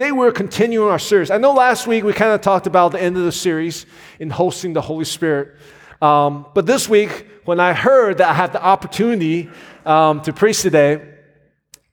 [0.00, 1.30] Today we're continuing our series.
[1.30, 3.84] I know last week we kind of talked about the end of the series
[4.18, 5.58] in hosting the Holy Spirit.
[6.00, 9.50] Um, but this week, when I heard that I had the opportunity
[9.84, 11.06] um, to preach today,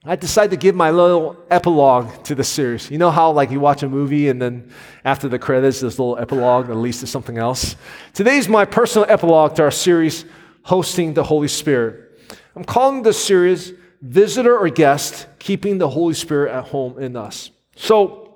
[0.05, 2.89] I decided to give my little epilogue to the series.
[2.89, 4.71] You know how like you watch a movie and then
[5.03, 7.75] after the credits, there's a little epilogue that leads to something else?
[8.13, 10.23] Today's my personal epilogue to our series,
[10.61, 12.21] Hosting the Holy Spirit.
[12.55, 17.51] I'm calling this series Visitor or Guest, Keeping the Holy Spirit at Home in Us.
[17.77, 18.33] So,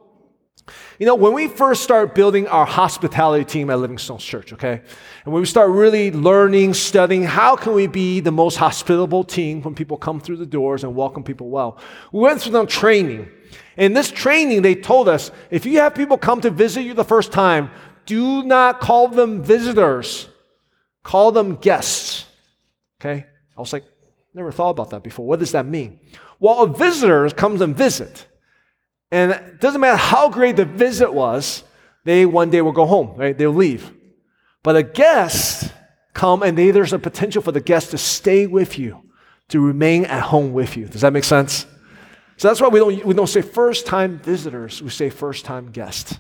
[0.99, 4.81] you know, when we first start building our hospitality team at Livingstone Church, okay,
[5.25, 9.63] and when we start really learning, studying, how can we be the most hospitable team
[9.63, 11.79] when people come through the doors and welcome people well?
[12.11, 13.29] We went through them training.
[13.77, 17.03] In this training, they told us if you have people come to visit you the
[17.03, 17.71] first time,
[18.05, 20.29] do not call them visitors,
[21.01, 22.25] call them guests.
[22.99, 23.25] Okay?
[23.57, 23.85] I was like,
[24.35, 25.25] never thought about that before.
[25.25, 25.99] What does that mean?
[26.39, 28.27] Well, a visitor comes and visit.
[29.11, 31.63] And it doesn't matter how great the visit was,
[32.05, 33.37] they one day will go home, right?
[33.37, 33.93] They'll leave.
[34.63, 35.71] But a guest
[36.13, 39.03] come and they, there's a potential for the guest to stay with you,
[39.49, 40.85] to remain at home with you.
[40.85, 41.65] Does that make sense?
[42.37, 45.71] So that's why we don't, we don't say first time visitors, we say first time
[45.71, 46.19] guests.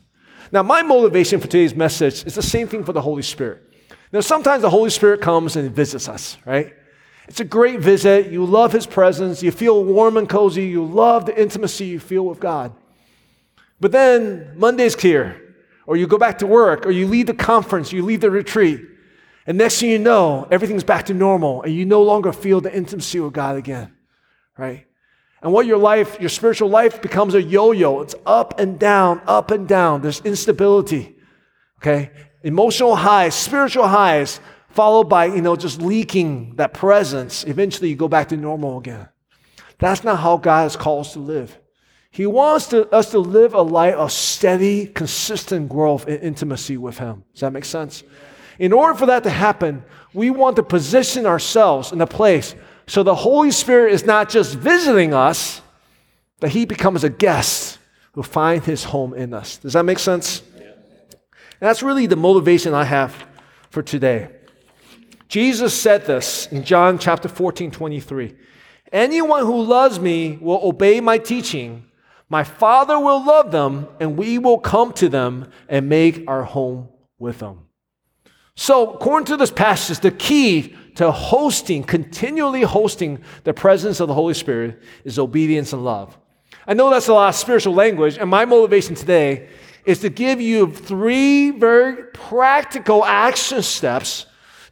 [0.51, 3.63] Now, my motivation for today's message is the same thing for the Holy Spirit.
[4.11, 6.73] Now, sometimes the Holy Spirit comes and visits us, right?
[7.27, 8.29] It's a great visit.
[8.29, 9.41] You love his presence.
[9.41, 10.65] You feel warm and cozy.
[10.65, 12.73] You love the intimacy you feel with God.
[13.81, 15.55] But then Monday's here,
[15.87, 18.79] or you go back to work, or you leave the conference, you leave the retreat,
[19.47, 22.73] and next thing you know, everything's back to normal, and you no longer feel the
[22.73, 23.91] intimacy with God again,
[24.57, 24.85] right?
[25.41, 28.01] And what your life, your spiritual life becomes a yo yo.
[28.01, 30.03] It's up and down, up and down.
[30.03, 31.15] There's instability,
[31.79, 32.11] okay?
[32.43, 37.43] Emotional highs, spiritual highs, followed by, you know, just leaking that presence.
[37.45, 39.09] Eventually, you go back to normal again.
[39.79, 41.57] That's not how God has called us to live.
[42.11, 46.97] He wants to, us to live a life of steady, consistent growth and intimacy with
[46.97, 47.23] Him.
[47.33, 48.03] Does that make sense?
[48.59, 52.53] In order for that to happen, we want to position ourselves in a place
[52.85, 55.61] so the Holy Spirit is not just visiting us,
[56.41, 57.79] but He becomes a guest
[58.11, 59.57] who finds His home in us.
[59.57, 60.43] Does that make sense?
[61.61, 63.15] That's really the motivation I have
[63.69, 64.29] for today.
[65.29, 68.35] Jesus said this in John chapter 14, 23.
[68.91, 71.85] Anyone who loves me will obey my teaching.
[72.31, 76.87] My Father will love them, and we will come to them and make our home
[77.19, 77.67] with them.
[78.55, 84.13] So, according to this passage, the key to hosting, continually hosting the presence of the
[84.13, 86.17] Holy Spirit is obedience and love.
[86.65, 89.49] I know that's a lot of spiritual language, and my motivation today
[89.83, 94.25] is to give you three very practical action steps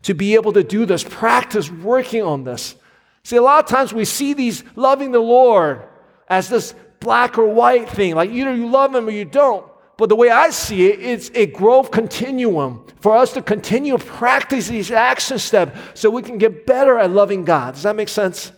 [0.04, 1.04] to be able to do this.
[1.04, 2.78] Practice working on this.
[3.24, 5.84] See, a lot of times we see these loving the Lord
[6.30, 8.16] as this black or white thing.
[8.16, 9.66] Like either you love him or you don't.
[9.98, 14.04] But the way I see it, it's a growth continuum for us to continue to
[14.04, 17.74] practice these action steps so we can get better at loving God.
[17.74, 18.54] Does that make sense?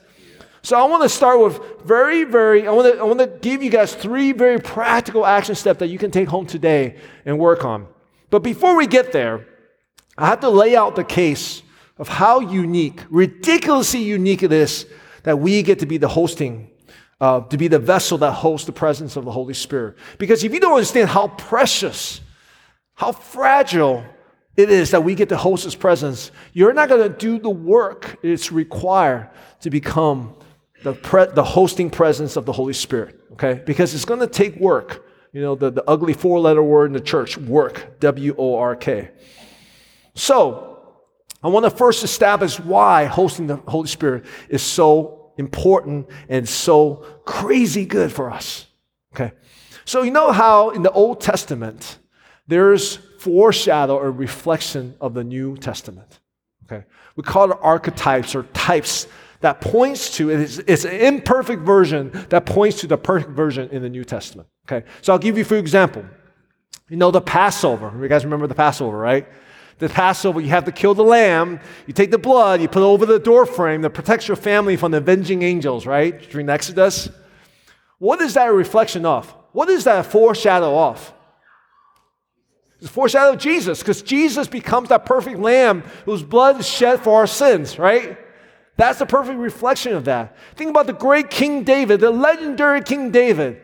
[0.64, 3.64] So I want to start with very, very, I want to, I want to give
[3.64, 7.66] you guys three very practical action steps that you can take home today and work
[7.66, 7.88] on.
[8.30, 9.48] But before we get there,
[10.18, 11.64] I have to lay out the case
[11.98, 14.86] of how unique, ridiculously unique it is
[15.24, 16.70] that we get to be the hosting
[17.22, 19.96] uh, to be the vessel that hosts the presence of the Holy Spirit.
[20.18, 22.20] Because if you don't understand how precious,
[22.96, 24.04] how fragile
[24.58, 27.50] it is that we get to host His presence, you're not going to do the
[27.50, 29.30] work it's required
[29.62, 30.36] to become
[30.84, 33.62] the, pre- the hosting presence of the Holy Spirit, okay?
[33.66, 35.06] Because it's going to take work.
[35.32, 38.76] You know, the, the ugly four letter word in the church, work, W O R
[38.76, 39.12] K.
[40.16, 40.68] So,
[41.44, 47.06] I want to first establish why hosting the Holy Spirit is so important and so
[47.26, 48.68] crazy good for us.
[49.14, 49.32] Okay.
[49.86, 52.00] So, you know how in the Old Testament,
[52.48, 56.20] there's foreshadow or reflection of the New Testament.
[56.66, 56.86] Okay.
[57.16, 59.08] We call it archetypes or types
[59.42, 63.82] that points to it's, it's an imperfect version that points to the perfect version in
[63.82, 64.48] the New Testament.
[64.66, 64.88] Okay.
[65.02, 66.06] So I'll give you for example.
[66.90, 67.92] You know the Passover.
[68.02, 69.28] You guys remember the Passover, right?
[69.82, 72.86] The Passover, you have to kill the lamb, you take the blood, you put it
[72.86, 76.30] over the door frame that protects your family from the avenging angels, right?
[76.30, 77.10] During Exodus.
[77.98, 79.30] What is that reflection of?
[79.52, 81.14] What is that foreshadow of?
[82.78, 87.02] It's a foreshadow of Jesus, because Jesus becomes that perfect lamb whose blood is shed
[87.02, 88.18] for our sins, right?
[88.78, 90.38] That's the perfect reflection of that.
[90.56, 93.62] Think about the great King David, the legendary King David.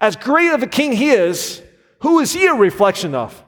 [0.00, 1.62] As great of a king he is,
[2.00, 3.44] who is he a reflection of?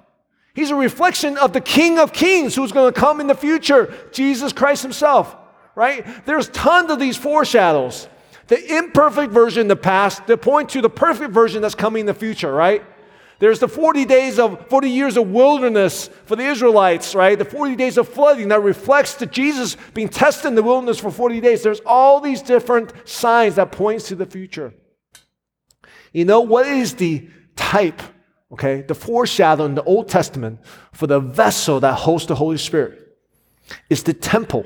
[0.55, 3.95] He's a reflection of the King of Kings who's going to come in the future,
[4.13, 5.35] Jesus Christ Himself,
[5.75, 6.07] right?
[6.27, 8.09] There's tons of these foreshadows.
[8.49, 12.07] The imperfect version in the past, they point to the perfect version that's coming in
[12.07, 12.85] the future, right?
[13.39, 17.37] There's the 40 days of 40 years of wilderness for the Israelites, right?
[17.37, 21.11] The 40 days of flooding that reflects to Jesus being tested in the wilderness for
[21.11, 21.63] 40 days.
[21.63, 24.75] There's all these different signs that points to the future.
[26.13, 28.01] You know what is the type,
[28.53, 30.61] okay, the foreshadow in the Old Testament
[30.93, 33.17] for the vessel that hosts the Holy Spirit?
[33.89, 34.65] Is the temple,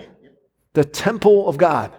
[0.73, 1.93] the temple of God.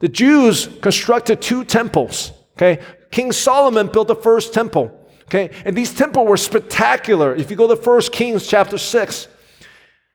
[0.00, 2.82] The Jews constructed two temples, okay?
[3.10, 4.98] King Solomon built the first temple.
[5.26, 7.34] Okay, and these temples were spectacular.
[7.34, 9.28] If you go to 1 Kings chapter 6,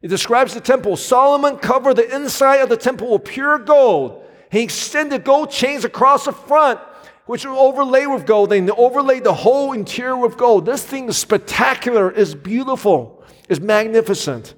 [0.03, 0.95] it describes the temple.
[0.95, 4.23] Solomon covered the inside of the temple with pure gold.
[4.51, 6.79] He extended gold chains across the front,
[7.27, 8.49] which were overlaid with gold.
[8.49, 10.65] They overlaid the whole interior with gold.
[10.65, 14.55] This thing is spectacular, is beautiful, is magnificent.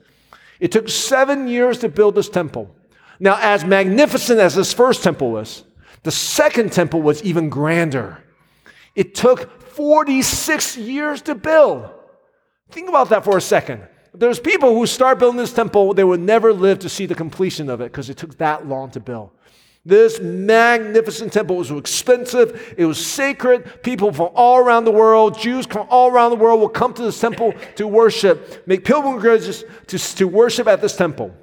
[0.60, 2.74] It took seven years to build this temple.
[3.20, 5.66] Now, as magnificent as this first temple was,
[6.04, 8.24] the second temple was even grander.
[8.96, 11.90] It took 46 years to build.
[12.72, 13.84] Think about that for a second.
[14.14, 17.70] There's people who start building this temple, they would never live to see the completion
[17.70, 19.32] of it because it took that long to build.
[19.86, 23.82] This magnificent temple was expensive, it was sacred.
[23.82, 27.02] People from all around the world, Jews from all around the world, will come to
[27.02, 31.34] this temple to worship, make pilgrimages to, to worship at this temple.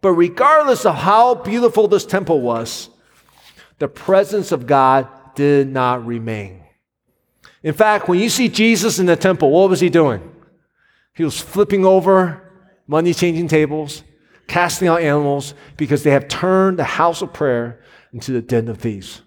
[0.00, 2.88] But regardless of how beautiful this temple was,
[3.78, 6.62] the presence of God did not remain.
[7.62, 10.22] In fact, when you see Jesus in the temple, what was he doing?
[11.14, 12.50] He was flipping over
[12.86, 14.02] money changing tables,
[14.50, 17.80] casting out animals, because they have turned the house of prayer
[18.12, 19.22] into the den of thieves.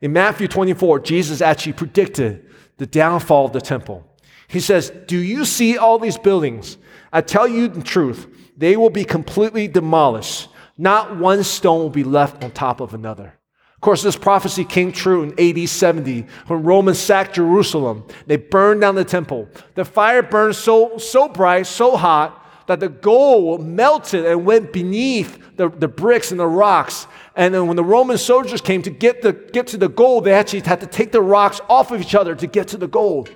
[0.00, 2.44] In Matthew 24, Jesus actually predicted
[2.76, 4.04] the downfall of the temple.
[4.48, 6.78] He says, Do you see all these buildings?
[7.12, 8.26] I tell you the truth,
[8.56, 10.48] they will be completely demolished.
[10.76, 13.38] Not one stone will be left on top of another.
[13.76, 18.04] Of course, this prophecy came true in AD 70 when Romans sacked Jerusalem.
[18.26, 19.48] They burned down the temple.
[19.76, 25.38] The fire burned so, so bright, so hot, that the gold melted and went beneath
[25.56, 27.06] the, the bricks and the rocks.
[27.36, 30.32] And then when the Roman soldiers came to get, the, get to the gold, they
[30.32, 33.34] actually had to take the rocks off of each other to get to the gold.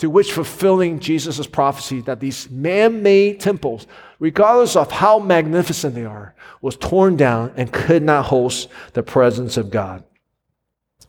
[0.00, 3.86] To which fulfilling Jesus' prophecy that these man made temples
[4.18, 9.56] regardless of how magnificent they are, was torn down and could not host the presence
[9.56, 10.04] of God.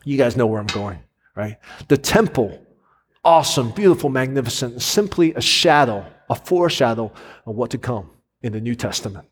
[0.04, 0.98] You guys know where I'm going,
[1.34, 1.56] right?
[1.88, 2.64] The temple,
[3.24, 7.12] awesome, beautiful, magnificent, simply a shadow, a foreshadow
[7.46, 8.10] of what to come
[8.42, 9.28] in the New Testament.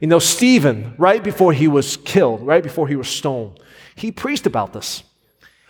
[0.00, 3.60] You know, Stephen, right before he was killed, right before he was stoned,
[3.94, 5.04] he preached about this.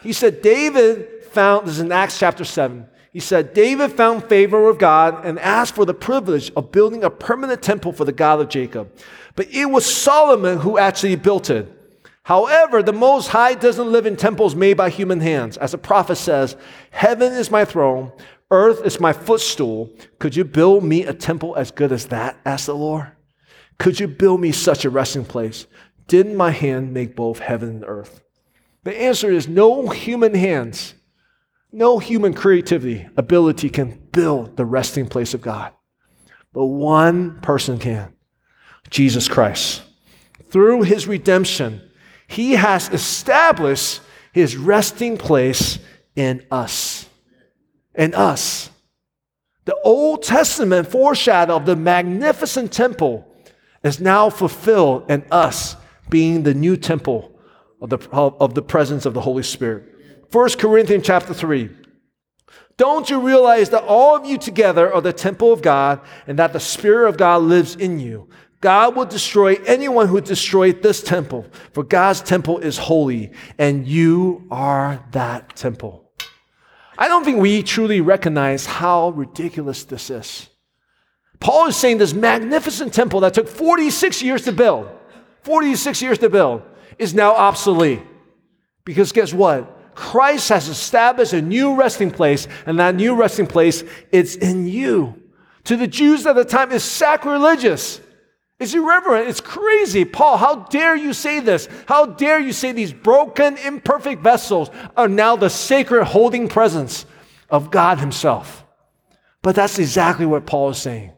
[0.02, 4.66] He said, David found, this is in Acts chapter 7, he said, David found favor
[4.66, 8.40] with God and asked for the privilege of building a permanent temple for the God
[8.40, 8.90] of Jacob.
[9.36, 11.70] But it was Solomon who actually built it.
[12.22, 15.58] However, the Most High doesn't live in temples made by human hands.
[15.58, 16.56] As the prophet says,
[16.90, 18.12] Heaven is my throne,
[18.52, 19.90] earth is my footstool.
[20.20, 22.38] Could you build me a temple as good as that?
[22.44, 23.10] asked the Lord.
[23.78, 25.66] Could you build me such a resting place?
[26.06, 28.22] Didn't my hand make both heaven and earth?
[28.84, 30.94] The answer is no human hands
[31.72, 35.72] no human creativity, ability can build the resting place of God.
[36.52, 38.12] But one person can
[38.90, 39.82] Jesus Christ.
[40.50, 41.80] Through his redemption,
[42.28, 44.02] he has established
[44.34, 45.78] his resting place
[46.14, 47.08] in us.
[47.94, 48.70] In us.
[49.64, 53.26] The Old Testament foreshadow of the magnificent temple
[53.84, 55.76] is now fulfilled in us
[56.08, 57.32] being the new temple
[57.80, 59.84] of the, of the presence of the Holy Spirit.
[60.30, 61.70] 1 Corinthians chapter 3.
[62.76, 66.52] Don't you realize that all of you together are the temple of God and that
[66.52, 68.28] the Spirit of God lives in you?
[68.60, 74.46] God will destroy anyone who destroyed this temple, for God's temple is holy, and you
[74.50, 76.01] are that temple.
[76.98, 80.48] I don't think we truly recognize how ridiculous this is.
[81.40, 84.88] Paul is saying this magnificent temple that took 46 years to build,
[85.42, 86.62] 46 years to build,
[86.98, 88.02] is now obsolete.
[88.84, 89.94] Because guess what?
[89.94, 95.20] Christ has established a new resting place, and that new resting place is in you.
[95.64, 98.00] To the Jews at the time, it's sacrilegious.
[98.62, 99.28] It's irreverent.
[99.28, 100.04] It's crazy.
[100.04, 101.68] Paul, how dare you say this?
[101.86, 107.04] How dare you say these broken, imperfect vessels are now the sacred holding presence
[107.50, 108.64] of God Himself?
[109.42, 111.12] But that's exactly what Paul is saying.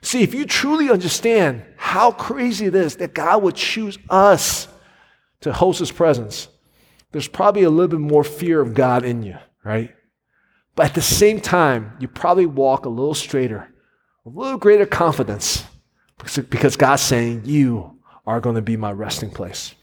[0.00, 4.68] See, if you truly understand how crazy it is that God would choose us
[5.40, 6.46] to host His presence,
[7.10, 9.92] there's probably a little bit more fear of God in you, right?
[10.76, 13.74] But at the same time, you probably walk a little straighter,
[14.24, 15.64] a little greater confidence
[16.22, 19.74] because God's saying, You are going to be my resting place.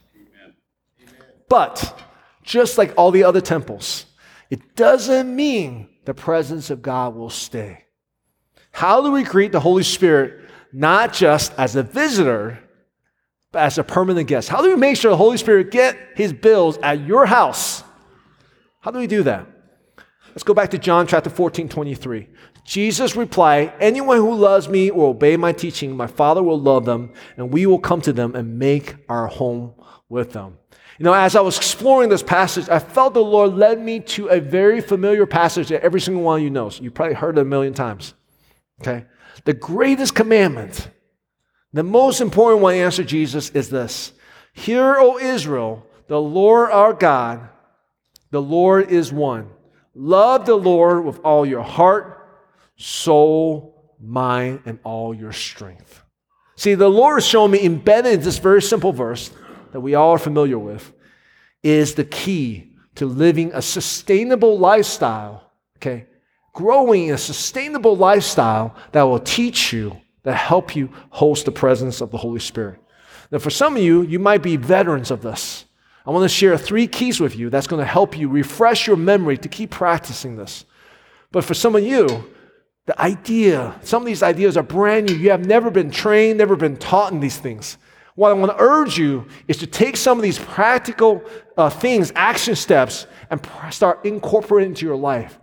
[1.49, 2.01] But
[2.43, 4.05] just like all the other temples,
[4.49, 7.85] it doesn't mean the presence of God will stay.
[8.71, 12.59] How do we greet the Holy Spirit not just as a visitor,
[13.51, 14.49] but as a permanent guest?
[14.49, 17.83] How do we make sure the Holy Spirit get his bills at your house?
[18.81, 19.47] How do we do that?
[20.29, 22.29] Let's go back to John chapter 14, 23.
[22.67, 25.95] Jesus replied, Anyone who loves me will obey my teaching.
[25.95, 29.73] My Father will love them, and we will come to them and make our home
[30.09, 30.57] with them.
[30.99, 34.27] You know, as I was exploring this passage, I felt the Lord led me to
[34.27, 36.77] a very familiar passage that every single one of you knows.
[36.81, 38.13] You probably heard it a million times.
[38.81, 39.05] Okay?
[39.45, 40.89] The greatest commandment,
[41.71, 44.11] the most important one, answer Jesus, is this
[44.51, 47.47] Hear, O Israel, the Lord our God,
[48.31, 49.51] the Lord is one.
[49.95, 52.16] Love the Lord with all your heart,
[52.77, 56.01] soul, mind, and all your strength.
[56.55, 59.31] See, the Lord is showing me embedded in this very simple verse
[59.71, 60.91] that we all are familiar with
[61.61, 66.07] is the key to living a sustainable lifestyle, okay?
[66.53, 72.09] Growing a sustainable lifestyle that will teach you, that help you host the presence of
[72.09, 72.79] the Holy Spirit.
[73.31, 75.65] Now, for some of you, you might be veterans of this.
[76.05, 78.95] I want to share three keys with you that's going to help you refresh your
[78.95, 80.65] memory to keep practicing this.
[81.31, 82.33] But for some of you,
[82.87, 85.15] the idea, some of these ideas are brand new.
[85.15, 87.77] You have never been trained, never been taught in these things.
[88.15, 91.21] What I want to urge you is to take some of these practical
[91.57, 95.37] uh, things, action steps, and pr- start incorporating into your life.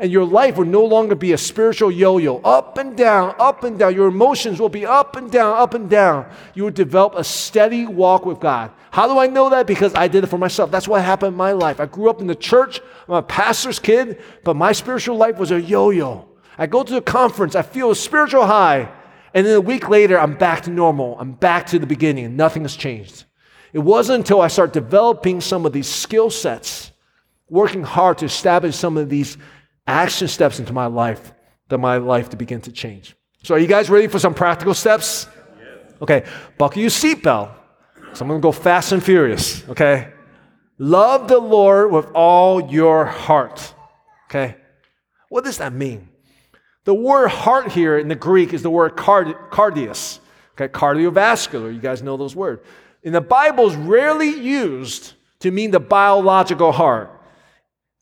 [0.00, 3.62] And your life will no longer be a spiritual yo yo, up and down, up
[3.62, 3.94] and down.
[3.94, 6.28] Your emotions will be up and down, up and down.
[6.54, 8.72] You will develop a steady walk with God.
[8.90, 9.68] How do I know that?
[9.68, 10.72] Because I did it for myself.
[10.72, 11.78] That's what happened in my life.
[11.78, 12.80] I grew up in the church.
[13.06, 16.27] I'm a pastor's kid, but my spiritual life was a yo yo.
[16.58, 18.90] I go to a conference, I feel a spiritual high,
[19.32, 21.16] and then a week later, I'm back to normal.
[21.20, 23.24] I'm back to the beginning, and nothing has changed.
[23.72, 26.90] It wasn't until I start developing some of these skill sets,
[27.48, 29.36] working hard to establish some of these
[29.86, 31.32] action steps into my life,
[31.68, 33.14] that my life to begin to change.
[33.44, 35.28] So, are you guys ready for some practical steps?
[36.00, 36.24] Okay,
[36.56, 37.54] buckle your seatbelt.
[38.14, 40.12] So, I'm gonna go fast and furious, okay?
[40.78, 43.74] Love the Lord with all your heart,
[44.28, 44.56] okay?
[45.28, 46.08] What does that mean?
[46.88, 50.20] The word heart here in the Greek is the word card- cardias,
[50.54, 51.70] okay, cardiovascular.
[51.70, 52.62] You guys know those words.
[53.02, 57.10] In the Bible, is rarely used to mean the biological heart.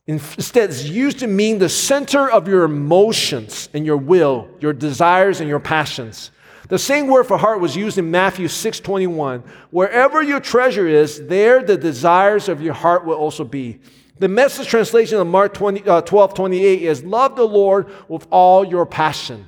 [0.05, 5.41] Instead, it's used to mean the center of your emotions and your will, your desires
[5.41, 6.31] and your passions.
[6.69, 9.43] The same word for heart was used in Matthew 6:21.
[9.69, 13.81] Wherever your treasure is, there the desires of your heart will also be.
[14.19, 18.65] The message translation of Mark 20, uh, 12 28 is love the Lord with all
[18.65, 19.45] your passion.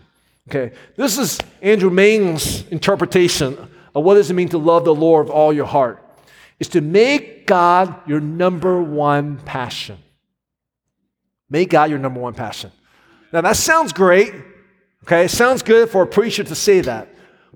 [0.47, 3.57] Okay, this is Andrew Main's interpretation
[3.95, 6.03] of what does it mean to love the Lord with all your heart.
[6.59, 9.97] Is to make God your number one passion.
[11.49, 12.71] Make God your number one passion.
[13.31, 14.33] Now that sounds great.
[15.03, 17.07] Okay, it sounds good for a preacher to say that.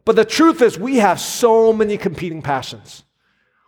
[0.05, 3.03] But the truth is, we have so many competing passions.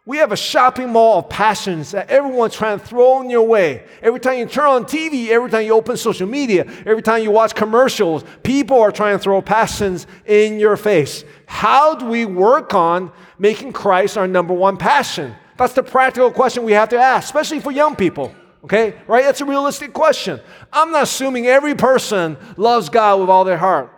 [0.07, 3.83] We have a shopping mall of passions that everyone's trying to throw in your way.
[4.03, 7.31] Every time you turn on TV, every time you open social media, every time you
[7.31, 11.23] watch commercials, people are trying to throw passions in your face.
[11.47, 15.33] How do we work on making Christ our number one passion?
[15.57, 18.35] That's the practical question we have to ask, especially for young people.
[18.63, 18.93] Okay?
[19.07, 19.23] Right?
[19.23, 20.39] That's a realistic question.
[20.71, 23.91] I'm not assuming every person loves God with all their heart.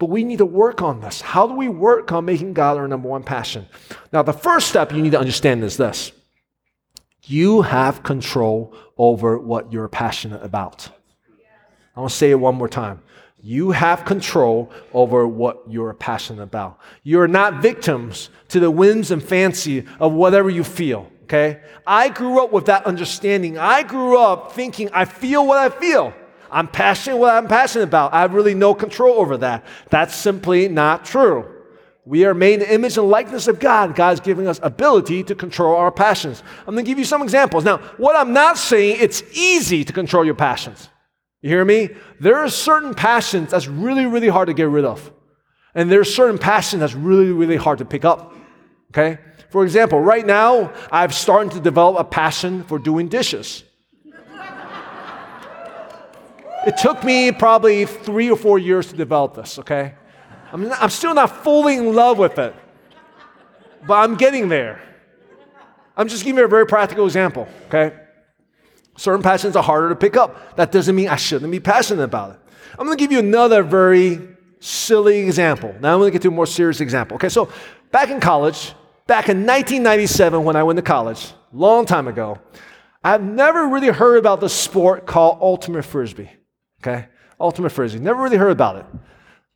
[0.00, 1.20] But we need to work on this.
[1.20, 3.68] How do we work on making God our number one passion?
[4.14, 6.10] Now, the first step you need to understand is this
[7.24, 10.88] you have control over what you're passionate about.
[11.94, 13.02] I want to say it one more time.
[13.42, 16.78] You have control over what you're passionate about.
[17.02, 21.60] You're not victims to the whims and fancy of whatever you feel, okay?
[21.86, 23.58] I grew up with that understanding.
[23.58, 26.14] I grew up thinking I feel what I feel.
[26.50, 28.12] I'm passionate what I'm passionate about.
[28.12, 29.64] I have really no control over that.
[29.88, 31.46] That's simply not true.
[32.04, 33.94] We are made in the image and likeness of God.
[33.94, 36.42] God's giving us ability to control our passions.
[36.60, 37.64] I'm going to give you some examples.
[37.64, 40.88] Now, what I'm not saying, it's easy to control your passions.
[41.42, 41.90] You hear me?
[42.18, 45.12] There are certain passions that's really, really hard to get rid of.
[45.74, 48.34] And there's certain passions that's really, really hard to pick up.
[48.90, 49.18] Okay?
[49.50, 53.64] For example, right now, I've started to develop a passion for doing dishes.
[56.66, 59.94] It took me probably three or four years to develop this, okay?
[60.52, 62.54] I'm, not, I'm still not fully in love with it,
[63.86, 64.82] but I'm getting there.
[65.96, 67.96] I'm just giving you a very practical example, okay?
[68.96, 70.56] Certain passions are harder to pick up.
[70.56, 72.40] That doesn't mean I shouldn't be passionate about it.
[72.78, 74.20] I'm gonna give you another very
[74.58, 75.74] silly example.
[75.80, 77.14] Now I'm gonna get to a more serious example.
[77.14, 77.48] Okay, so
[77.90, 78.74] back in college,
[79.06, 82.38] back in 1997 when I went to college, long time ago.
[83.02, 86.30] I've never really heard about the sport called ultimate frisbee.
[86.80, 87.06] Okay?
[87.38, 88.00] Ultimate frisbee.
[88.00, 88.86] Never really heard about it.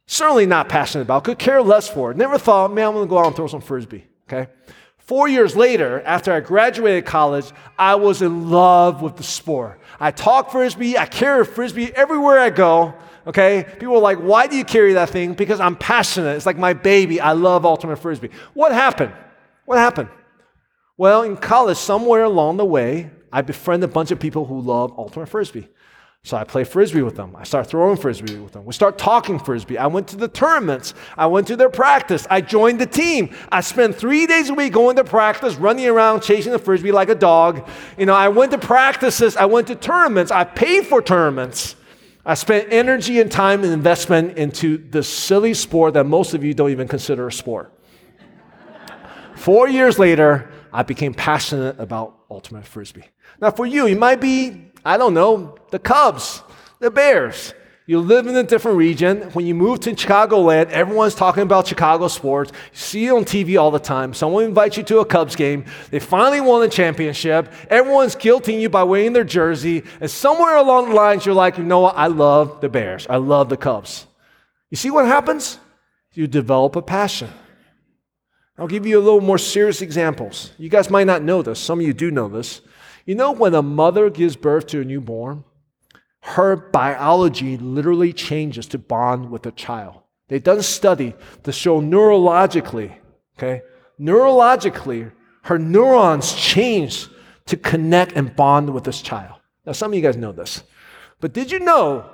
[0.07, 1.25] Certainly not passionate about.
[1.25, 2.17] Could care less for it.
[2.17, 4.05] Never thought, man, I'm going to go out and throw some frisbee.
[4.29, 4.51] Okay?
[4.99, 9.81] Four years later, after I graduated college, I was in love with the sport.
[10.01, 12.95] I talk frisbee, I carry frisbee everywhere I go.
[13.27, 13.67] Okay?
[13.79, 15.35] People are like, why do you carry that thing?
[15.35, 16.37] Because I'm passionate.
[16.37, 17.21] It's like my baby.
[17.21, 18.31] I love ultimate frisbee.
[18.55, 19.13] What happened?
[19.67, 20.09] What happened?
[20.97, 24.93] Well, in college, somewhere along the way, I befriended a bunch of people who love
[24.97, 25.69] ultimate frisbee.
[26.27, 27.37] So I play frisbee with them.
[27.37, 28.65] I start throwing frisbee with them.
[28.65, 29.77] We start talking frisbee.
[29.77, 30.95] I went to the tournaments.
[31.19, 32.27] I went to their practice.
[32.31, 33.29] I joined the team.
[33.53, 37.11] I spent three days a week going to practice, running around, chasing the frisbee like
[37.11, 37.69] a dog.
[37.99, 39.37] You know, I went to practices.
[39.37, 40.33] I went to tournaments.
[40.33, 41.77] I paid for tournaments.
[42.25, 46.55] I spent energy and time and investment into this silly sport that most of you
[46.55, 47.71] don't even consider a sport.
[49.37, 53.05] Four years later, I became passionate about ultimate frisbee.
[53.43, 56.43] Now, for you, you might be I don't know, the Cubs,
[56.79, 57.55] the Bears.
[57.87, 59.23] You live in a different region.
[59.33, 62.51] When you move to Chicagoland, everyone's talking about Chicago sports.
[62.73, 64.15] You see it on TV all the time.
[64.15, 65.67] Someone invites you to a Cubs game.
[65.91, 67.53] They finally won the championship.
[67.69, 69.83] Everyone's guilting you by wearing their jersey.
[70.01, 71.95] And somewhere along the lines, you're like, you know what?
[71.95, 73.07] I love the Bears.
[73.11, 74.07] I love the Cubs.
[74.71, 75.59] You see what happens?
[76.15, 77.29] You develop a passion.
[78.57, 80.53] I'll give you a little more serious examples.
[80.57, 81.59] You guys might not know this.
[81.59, 82.63] Some of you do know this.
[83.05, 85.45] You know, when a mother gives birth to a newborn,
[86.21, 90.01] her biology literally changes to bond with the child.
[90.29, 92.97] They've done study to show neurologically,
[93.37, 93.63] okay,
[94.01, 97.09] neurologically, her neurons change
[97.47, 99.39] to connect and bond with this child.
[99.67, 100.63] Now, some of you guys know this,
[101.21, 102.09] but did you know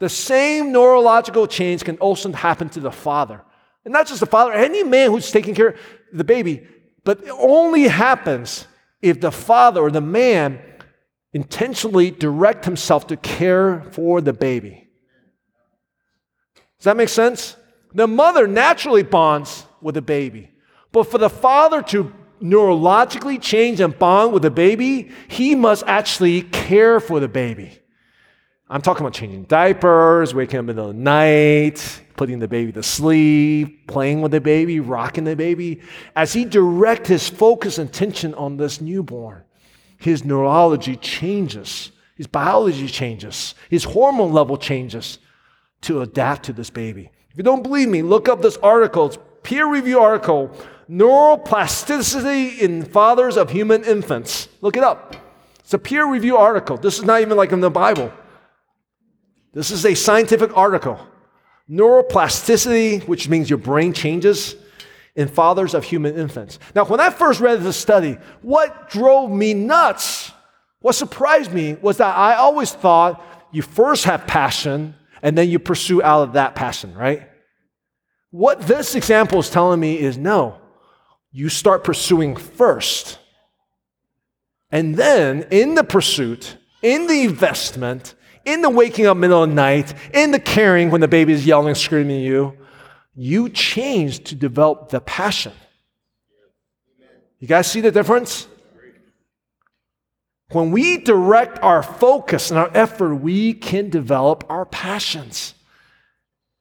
[0.00, 3.40] the same neurological change can also happen to the father?
[3.84, 5.78] And not just the father, any man who's taking care of
[6.12, 6.66] the baby,
[7.04, 8.66] but it only happens
[9.04, 10.58] if the father or the man
[11.34, 14.88] intentionally direct himself to care for the baby.
[16.78, 17.56] Does that make sense?
[17.92, 20.50] The mother naturally bonds with the baby.
[20.90, 26.42] But for the father to neurologically change and bond with the baby, he must actually
[26.42, 27.78] care for the baby.
[28.68, 33.86] I'm talking about changing diapers, waking up in the night, putting the baby to sleep,
[33.86, 35.80] playing with the baby, rocking the baby.
[36.16, 39.42] As he directs his focus and attention on this newborn,
[39.98, 45.18] his neurology changes, his biology changes, his hormone level changes
[45.82, 47.10] to adapt to this baby.
[47.30, 49.06] If you don't believe me, look up this article.
[49.06, 50.50] It's peer review article,
[50.88, 54.48] Neuroplasticity in Fathers of Human Infants.
[54.60, 55.16] Look it up.
[55.60, 56.76] It's a peer review article.
[56.76, 58.12] This is not even like in the Bible.
[59.52, 60.98] This is a scientific article.
[61.70, 64.56] Neuroplasticity, which means your brain changes
[65.16, 66.58] in fathers of human infants.
[66.74, 70.32] Now, when I first read this study, what drove me nuts,
[70.80, 75.58] what surprised me, was that I always thought you first have passion and then you
[75.58, 77.28] pursue out of that passion, right?
[78.30, 80.58] What this example is telling me is no,
[81.30, 83.18] you start pursuing first.
[84.70, 89.54] And then in the pursuit, in the investment, in the waking up middle of the
[89.54, 92.56] night, in the caring when the baby is yelling, screaming at you,
[93.14, 95.52] you change to develop the passion.
[97.38, 98.48] You guys see the difference?
[100.50, 105.54] When we direct our focus and our effort, we can develop our passions.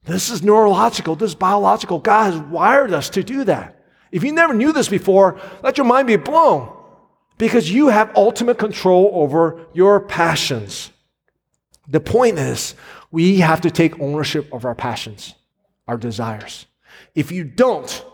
[0.03, 1.99] This is neurological, this is biological.
[1.99, 3.79] God has wired us to do that.
[4.11, 6.71] If you never knew this before, let your mind be blown
[7.37, 10.91] because you have ultimate control over your passions.
[11.87, 12.75] The point is,
[13.11, 15.35] we have to take ownership of our passions,
[15.87, 16.65] our desires.
[17.13, 18.05] If you don't,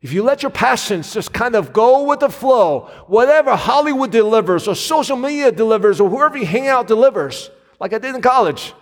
[0.00, 4.68] if you let your passions just kind of go with the flow, whatever Hollywood delivers
[4.68, 8.72] or social media delivers or whoever you hang out delivers, like I did in college,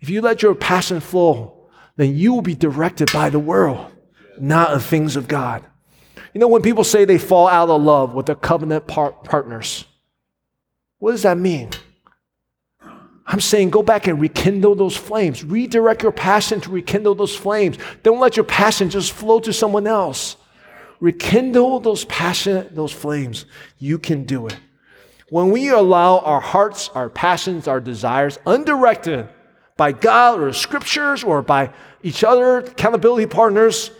[0.00, 3.90] if you let your passion flow, then you will be directed by the world,
[4.38, 5.64] not the things of God.
[6.32, 9.84] You know, when people say they fall out of love with their covenant par- partners,
[10.98, 11.70] what does that mean?
[13.26, 15.44] I'm saying go back and rekindle those flames.
[15.44, 17.78] Redirect your passion to rekindle those flames.
[18.02, 20.36] Don't let your passion just flow to someone else.
[21.00, 23.46] Rekindle those passion, those flames.
[23.78, 24.56] You can do it.
[25.30, 29.28] When we allow our hearts, our passions, our desires undirected
[29.76, 33.90] by God or scriptures or by each other, accountability partners,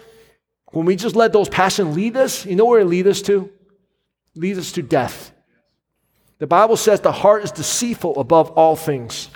[0.72, 3.50] when we just let those passions lead us, you know where it leads us to?
[4.35, 5.32] Leads us to death.
[6.42, 9.28] The Bible says the heart is deceitful above all things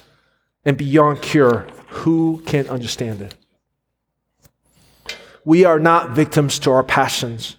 [0.65, 1.69] and beyond cure.
[1.91, 3.33] Who can understand it?
[5.45, 7.59] We are not victims to our passions.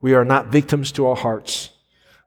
[0.00, 1.70] We are not victims to our hearts.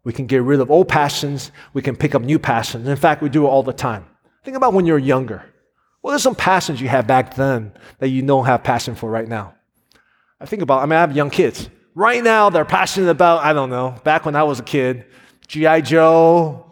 [0.06, 1.52] We can get rid of old passions.
[1.74, 2.88] We can pick up new passions.
[2.88, 4.06] In fact, we do it all the time.
[4.46, 5.44] Think about when you're younger.
[6.00, 9.28] What are some passions you had back then that you don't have passion for right
[9.28, 9.56] now?
[10.40, 11.70] I think about, I mean, I have young kids.
[11.96, 15.06] Right now, they're passionate about, I don't know, back when I was a kid,
[15.52, 15.82] G.I.
[15.82, 16.66] Joe,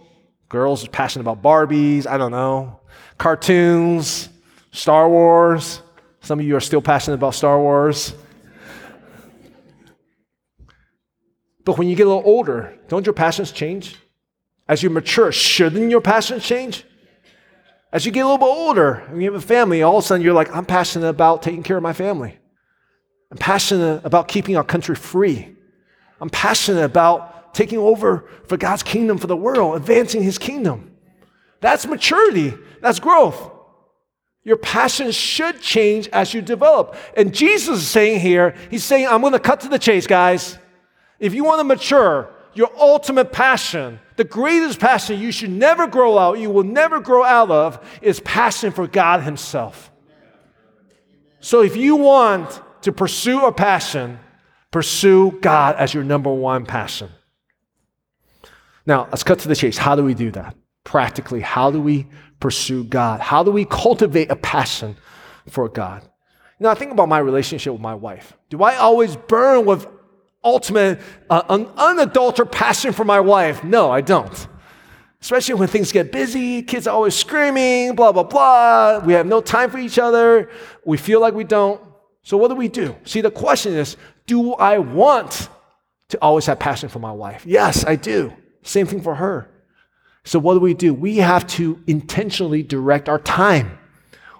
[0.48, 2.80] girls passionate about Barbies, I don't know,
[3.18, 4.30] cartoons,
[4.72, 5.82] Star Wars.
[6.22, 8.14] Some of you are still passionate about Star Wars.
[11.66, 13.98] But when you get a little older, don't your passions change?
[14.66, 16.86] As you mature, shouldn't your passions change?
[17.92, 20.08] As you get a little bit older and you have a family, all of a
[20.08, 22.40] sudden you're like, I'm passionate about taking care of my family.
[23.30, 25.54] I'm passionate about keeping our country free.
[26.22, 30.92] I'm passionate about taking over for God's kingdom for the world, advancing his kingdom.
[31.62, 33.52] That's maturity, that's growth.
[34.44, 36.96] Your passion should change as you develop.
[37.16, 40.58] And Jesus is saying here, he's saying, I'm going to cut to the chase, guys.
[41.20, 46.18] If you want to mature, your ultimate passion, the greatest passion you should never grow
[46.18, 49.92] out, you will never grow out of, is passion for God Himself.
[51.42, 54.20] So if you want to pursue a passion,
[54.72, 57.10] pursue God as your number one passion.
[58.90, 59.78] Now, let's cut to the chase.
[59.78, 60.56] How do we do that?
[60.84, 62.08] Practically, how do we
[62.40, 63.22] pursue God?
[63.22, 64.98] How do we cultivate a passion
[65.48, 66.02] for God?
[66.60, 68.34] You know, I think about my relationship with my wife.
[68.50, 69.86] Do I always burn with
[70.44, 71.00] ultimate,
[71.30, 73.64] uh, un- unadulterated passion for my wife.
[73.64, 74.48] No, I don't.
[75.22, 79.00] Especially when things get busy, kids are always screaming, blah, blah, blah.
[79.06, 80.50] We have no time for each other.
[80.84, 81.80] We feel like we don't.
[82.24, 82.96] So, what do we do?
[83.04, 85.50] See, the question is do I want
[86.08, 87.46] to always have passion for my wife?
[87.46, 88.34] Yes, I do.
[88.70, 89.50] Same thing for her.
[90.24, 90.94] So, what do we do?
[90.94, 93.80] We have to intentionally direct our time.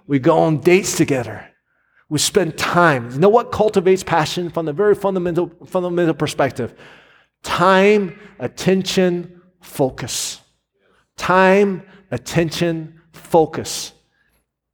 [0.06, 1.50] We go on dates together.
[2.10, 3.10] We spend time.
[3.10, 6.76] You know what cultivates passion from the very fundamental, fundamental perspective?
[7.42, 10.42] Time, attention, focus.
[11.18, 13.94] Time, attention, focus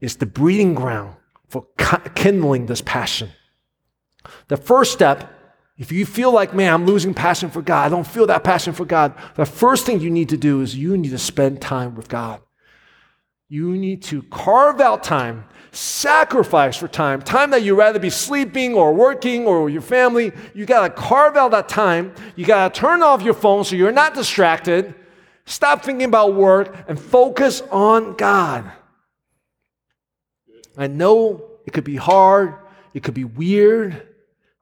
[0.02, 1.16] is the breeding ground
[1.48, 1.66] for
[2.14, 3.30] kindling this passion.
[4.50, 5.32] The first step,
[5.78, 8.74] if you feel like, man, I'm losing passion for God, I don't feel that passion
[8.74, 11.96] for God, the first thing you need to do is you need to spend time
[11.96, 12.42] with God.
[13.50, 18.74] You need to carve out time sacrifice for time, time that you'd rather be sleeping
[18.74, 20.32] or working or with your family.
[20.54, 22.14] You got to carve out that time.
[22.36, 24.96] You got to turn off your phone so you're not distracted.
[25.46, 28.72] Stop thinking about work and focus on God.
[30.78, 32.56] I know it could be hard,
[32.94, 34.15] it could be weird,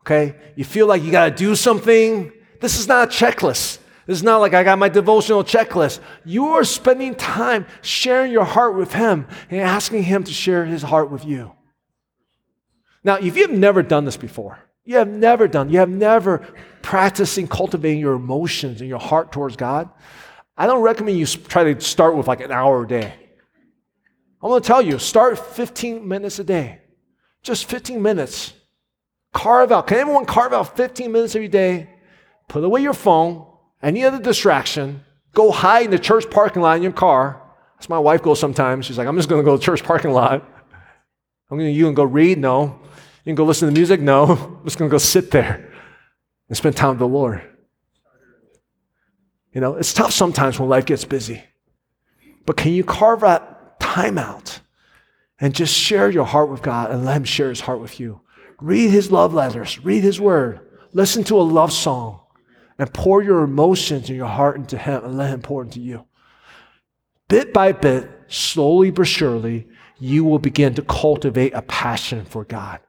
[0.04, 0.36] okay?
[0.56, 2.32] You feel like you got to do something.
[2.60, 3.80] This is not a checklist.
[4.06, 6.00] This is not like I got my devotional checklist.
[6.26, 10.82] You are spending time sharing your heart with Him and asking Him to share His
[10.82, 11.54] heart with you.
[13.04, 16.40] Now, if you have never done this before, you have never done, you have never
[16.82, 19.90] practicing cultivating your emotions and your heart towards God,
[20.58, 23.14] I don't recommend you try to start with like an hour a day.
[24.42, 26.82] I'm going to tell you, start 15 minutes a day.
[27.42, 28.54] Just 15 minutes.
[29.34, 29.88] Carve out.
[29.88, 31.90] Can everyone carve out 15 minutes every day?
[32.48, 33.48] Put away your phone
[33.84, 37.42] any other distraction, go hide in the church parking lot in your car.
[37.76, 38.86] That's my wife goes sometimes.
[38.86, 40.50] She's like, I'm just going to go to church parking lot.
[41.52, 42.38] I'm to, you can go read?
[42.38, 42.80] No.
[43.26, 44.00] You can go listen to music?
[44.00, 44.24] No.
[44.60, 45.72] I'm just going to go sit there
[46.48, 47.42] and spend time with the Lord.
[49.54, 51.44] You know, it's tough sometimes when life gets busy.
[52.46, 54.62] But can you carve out time out
[55.40, 58.22] and just share your heart with God and let Him share His heart with you?
[58.60, 60.60] Read His love letters, read His word,
[60.94, 62.22] listen to a love song
[62.78, 66.06] and pour your emotions and your heart into Him and let Him pour into you.
[67.28, 69.68] Bit by bit, slowly but surely,
[70.00, 72.80] you will begin to cultivate a passion for God.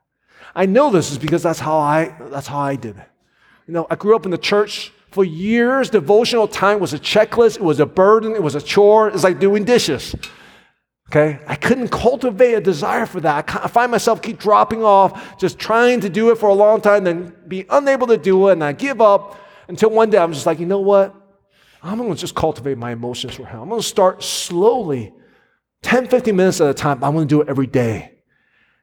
[0.54, 3.08] I know this is because that's how I that's how I did it.
[3.66, 5.90] You know, I grew up in the church for years.
[5.90, 9.08] Devotional time was a checklist, it was a burden, it was a chore.
[9.08, 10.14] It's like doing dishes.
[11.14, 11.38] Okay?
[11.46, 13.54] I couldn't cultivate a desire for that.
[13.54, 17.04] I find myself keep dropping off, just trying to do it for a long time,
[17.04, 19.40] then be unable to do it, and I give up.
[19.68, 21.14] Until one day I'm just like, you know what?
[21.82, 23.60] I'm going to just cultivate my emotions for Him.
[23.60, 25.14] I'm going to start slowly,
[25.82, 27.02] 10, 15 minutes at a time.
[27.04, 28.16] I'm going to do it every day.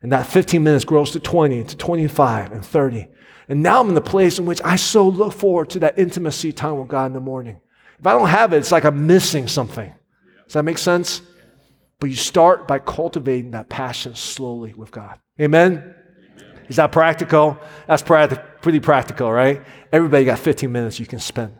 [0.02, 3.08] And that 15 minutes grows to 20, to 25, and 30.
[3.50, 6.54] And now I'm in the place in which I so look forward to that intimacy
[6.54, 7.60] time with God in the morning.
[8.00, 9.94] If I don't have it, it's like I'm missing something.
[10.46, 11.22] Does that make sense?
[12.02, 15.20] But you start by cultivating that passion slowly with God.
[15.40, 15.94] Amen?
[16.68, 17.60] Is that practical?
[17.86, 19.62] That's pretty practical, right?
[19.94, 21.54] Everybody got 15 minutes you can spend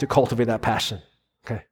[0.00, 1.00] to cultivate that passion.
[1.46, 1.64] Okay.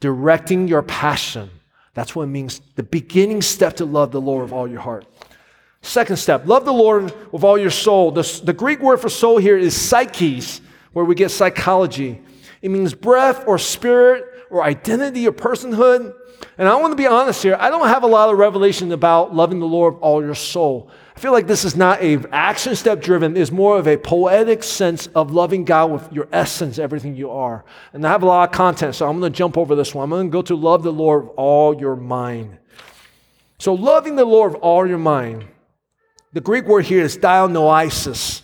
[0.00, 1.48] Directing your passion.
[1.94, 2.60] That's what it means.
[2.76, 5.06] The beginning step to love the Lord with all your heart.
[5.80, 8.10] Second step, love the Lord with all your soul.
[8.10, 10.60] The, the Greek word for soul here is psyches,
[10.92, 12.20] where we get psychology.
[12.60, 16.14] It means breath or spirit or identity or personhood.
[16.58, 19.34] And I want to be honest here, I don't have a lot of revelation about
[19.34, 20.90] loving the Lord with all your soul.
[21.16, 24.62] I feel like this is not a action step driven, it's more of a poetic
[24.62, 27.64] sense of loving God with your essence, everything you are.
[27.94, 30.04] And I have a lot of content, so I'm going to jump over this one.
[30.04, 32.58] I'm going to go to love the Lord with all your mind.
[33.58, 35.46] So loving the Lord with all your mind.
[36.34, 38.42] The Greek word here is dianoisis.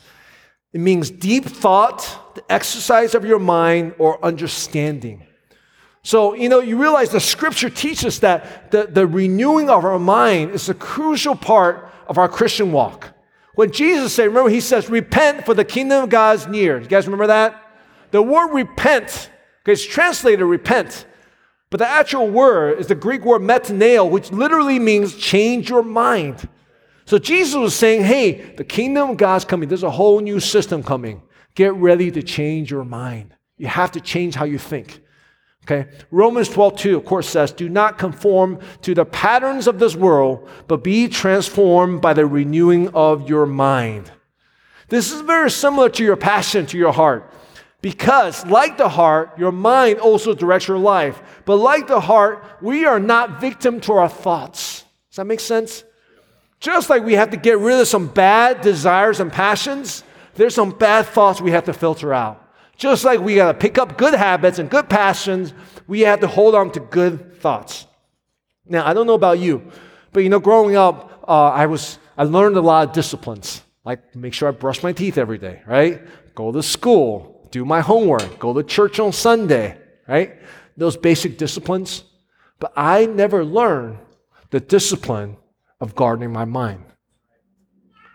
[0.73, 5.28] It means deep thought, the exercise of your mind or understanding.
[6.09, 10.53] So, you know, you realize the scripture teaches that the, the renewing of our mind
[10.53, 13.12] is a crucial part of our Christian walk.
[13.57, 16.81] When Jesus said, remember, he says, repent for the kingdom of God is near.
[16.81, 17.62] You guys remember that?
[18.11, 19.31] The word repent,
[19.62, 21.05] okay, it's translated repent,
[21.68, 26.49] but the actual word is the Greek word metaneo, which literally means change your mind.
[27.05, 29.68] So Jesus was saying, hey, the kingdom of God's coming.
[29.68, 31.21] There's a whole new system coming.
[31.55, 33.35] Get ready to change your mind.
[33.59, 35.03] You have to change how you think.
[35.71, 35.87] Okay?
[36.11, 40.49] Romans 12, 2, of course, says, Do not conform to the patterns of this world,
[40.67, 44.11] but be transformed by the renewing of your mind.
[44.89, 47.31] This is very similar to your passion, to your heart.
[47.83, 51.21] Because, like the heart, your mind also directs your life.
[51.45, 54.85] But like the heart, we are not victim to our thoughts.
[55.11, 55.85] Does that make sense?
[56.61, 60.03] Just like we have to get rid of some bad desires and passions,
[60.35, 62.48] there's some bad thoughts we have to filter out.
[62.79, 65.53] Just like we got to pick up good habits and good passions,
[65.88, 67.87] we have to hold on to good thoughts.
[68.67, 69.71] Now, I don't know about you,
[70.12, 74.14] but you know, growing up, uh, I was I learned a lot of disciplines, like
[74.14, 76.01] make sure I brush my teeth every day, right?
[76.37, 80.37] Go to school, do my homework, go to church on Sunday, right?
[80.77, 82.05] Those basic disciplines.
[82.61, 83.99] But I never learned
[84.51, 85.37] the discipline
[85.81, 86.85] of guarding my mind.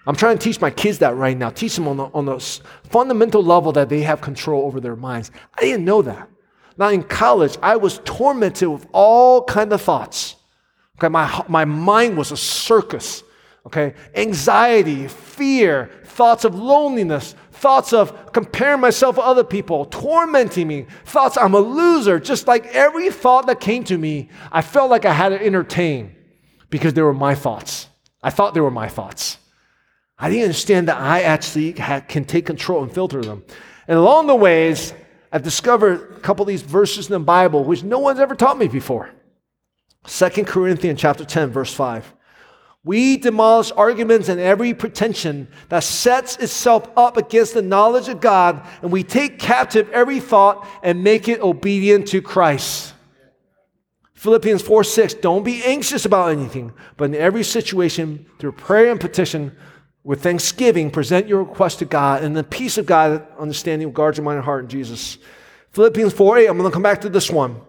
[0.05, 1.49] I'm trying to teach my kids that right now.
[1.49, 2.39] Teach them on the, on the
[2.83, 5.31] fundamental level that they have control over their minds.
[5.57, 6.29] I didn't know that.
[6.77, 10.35] Now in college, I was tormented with all kind of thoughts.
[10.97, 13.23] Okay, my, my mind was a circus.
[13.65, 20.85] Okay, anxiety, fear, thoughts of loneliness, thoughts of comparing myself to other people, tormenting me,
[21.05, 22.19] thoughts I'm a loser.
[22.19, 26.13] Just like every thought that came to me, I felt like I had to entertain
[26.69, 27.87] because they were my thoughts.
[28.21, 29.37] I thought they were my thoughts.
[30.17, 33.43] I didn't understand that I actually can take control and filter them.
[33.87, 34.93] And along the ways,
[35.31, 38.57] I've discovered a couple of these verses in the Bible which no one's ever taught
[38.57, 39.09] me before.
[40.05, 42.13] 2 Corinthians chapter 10, verse 5.
[42.85, 48.67] We demolish arguments and every pretension that sets itself up against the knowledge of God,
[48.81, 52.93] and we take captive every thought and make it obedient to Christ.
[54.15, 58.99] Philippians 4 6, don't be anxious about anything, but in every situation, through prayer and
[58.99, 59.55] petition,
[60.03, 64.25] with thanksgiving, present your request to God, and the peace of God, understanding, guards your
[64.25, 65.17] mind and heart in Jesus.
[65.71, 67.61] Philippians 4 8, I'm going to come back to this one.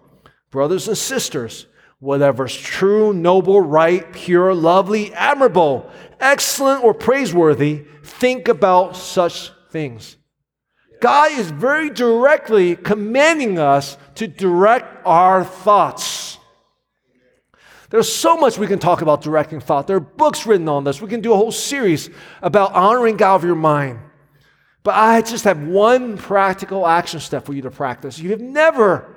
[0.51, 1.67] Brothers and sisters,
[1.99, 10.17] whatever's true, noble, right, pure, lovely, admirable, excellent, or praiseworthy, think about such things.
[11.01, 16.14] God is very directly commanding us to direct our thoughts.
[17.89, 19.87] There's so much we can talk about directing thought.
[19.87, 21.01] There are books written on this.
[21.01, 22.09] We can do a whole series
[22.41, 23.99] about honoring God with your mind.
[24.83, 28.19] But I just have one practical action step for you to practice.
[28.19, 29.15] You have never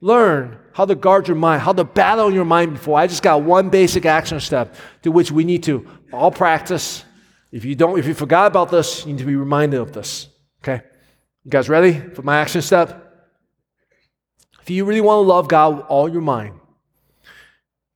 [0.00, 2.98] learned how to guard your mind, how to battle your mind before.
[2.98, 7.04] I just got one basic action step to which we need to all practice.
[7.52, 10.28] If you don't, if you forgot about this, you need to be reminded of this.
[10.62, 10.82] Okay?
[11.44, 13.06] You guys ready for my action step?
[14.62, 16.59] If you really want to love God with all your mind,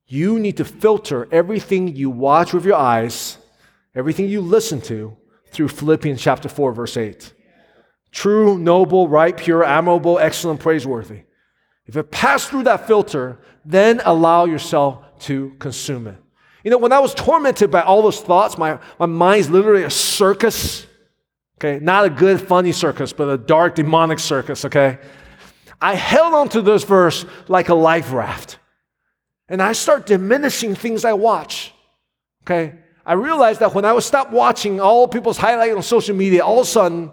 [0.07, 3.37] you need to filter everything you watch with your eyes,
[3.95, 7.33] everything you listen to, through Philippians chapter 4, verse 8.
[8.11, 11.23] True, noble, right, pure, admirable, excellent, praiseworthy.
[11.85, 16.17] If it passed through that filter, then allow yourself to consume it.
[16.63, 19.89] You know, when I was tormented by all those thoughts, my, my mind's literally a
[19.89, 20.87] circus.
[21.57, 24.97] Okay, not a good, funny circus, but a dark, demonic circus, okay?
[25.79, 28.59] I held on to this verse like a life raft.
[29.47, 31.73] And I start diminishing things I watch.
[32.43, 32.75] Okay?
[33.05, 36.59] I realized that when I would stop watching all people's highlights on social media, all
[36.59, 37.11] of a sudden,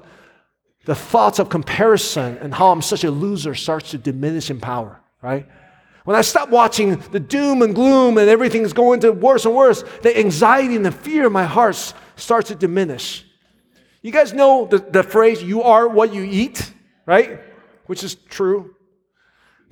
[0.85, 5.01] the thoughts of comparison and how I'm such a loser starts to diminish in power,
[5.21, 5.47] right?
[6.05, 9.85] When I stop watching the doom and gloom and everything's going to worse and worse,
[10.03, 13.25] the anxiety and the fear in my heart starts to diminish.
[14.01, 16.73] You guys know the, the phrase, you are what you eat,
[17.07, 17.41] right?
[17.87, 18.75] Which is true.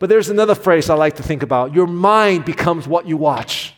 [0.01, 3.75] But there's another phrase I like to think about your mind becomes what you watch.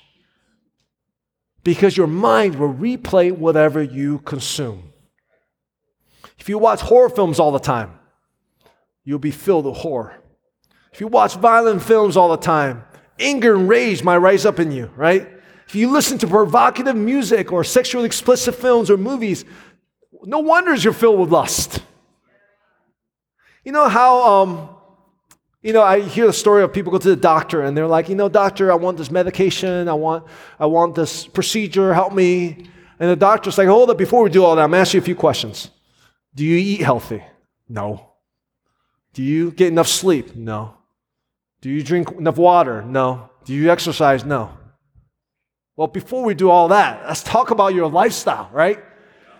[1.64, 4.92] Because your mind will replay whatever you consume.
[6.38, 7.98] If you watch horror films all the time,
[9.04, 10.14] you'll be filled with horror.
[10.92, 12.84] If you watch violent films all the time,
[13.18, 15.28] anger and rage might rise up in you, right?
[15.66, 19.44] If you listen to provocative music or sexually explicit films or movies,
[20.24, 21.80] no wonders you're filled with lust.
[23.64, 24.68] You know how, um,
[25.62, 28.08] you know, I hear the story of people go to the doctor and they're like,
[28.08, 30.24] you know, doctor, I want this medication, I want,
[30.58, 32.66] I want this procedure, help me.
[32.98, 35.04] And the doctor's like, hold up, before we do all that, I'm asking you a
[35.04, 35.70] few questions.
[36.34, 37.22] Do you eat healthy?
[37.68, 38.08] No.
[39.12, 40.34] Do you get enough sleep?
[40.34, 40.74] No.
[41.60, 42.82] Do you drink enough water?
[42.82, 43.30] No.
[43.44, 44.24] Do you exercise?
[44.24, 44.50] No.
[45.76, 48.78] Well, before we do all that, let's talk about your lifestyle, right?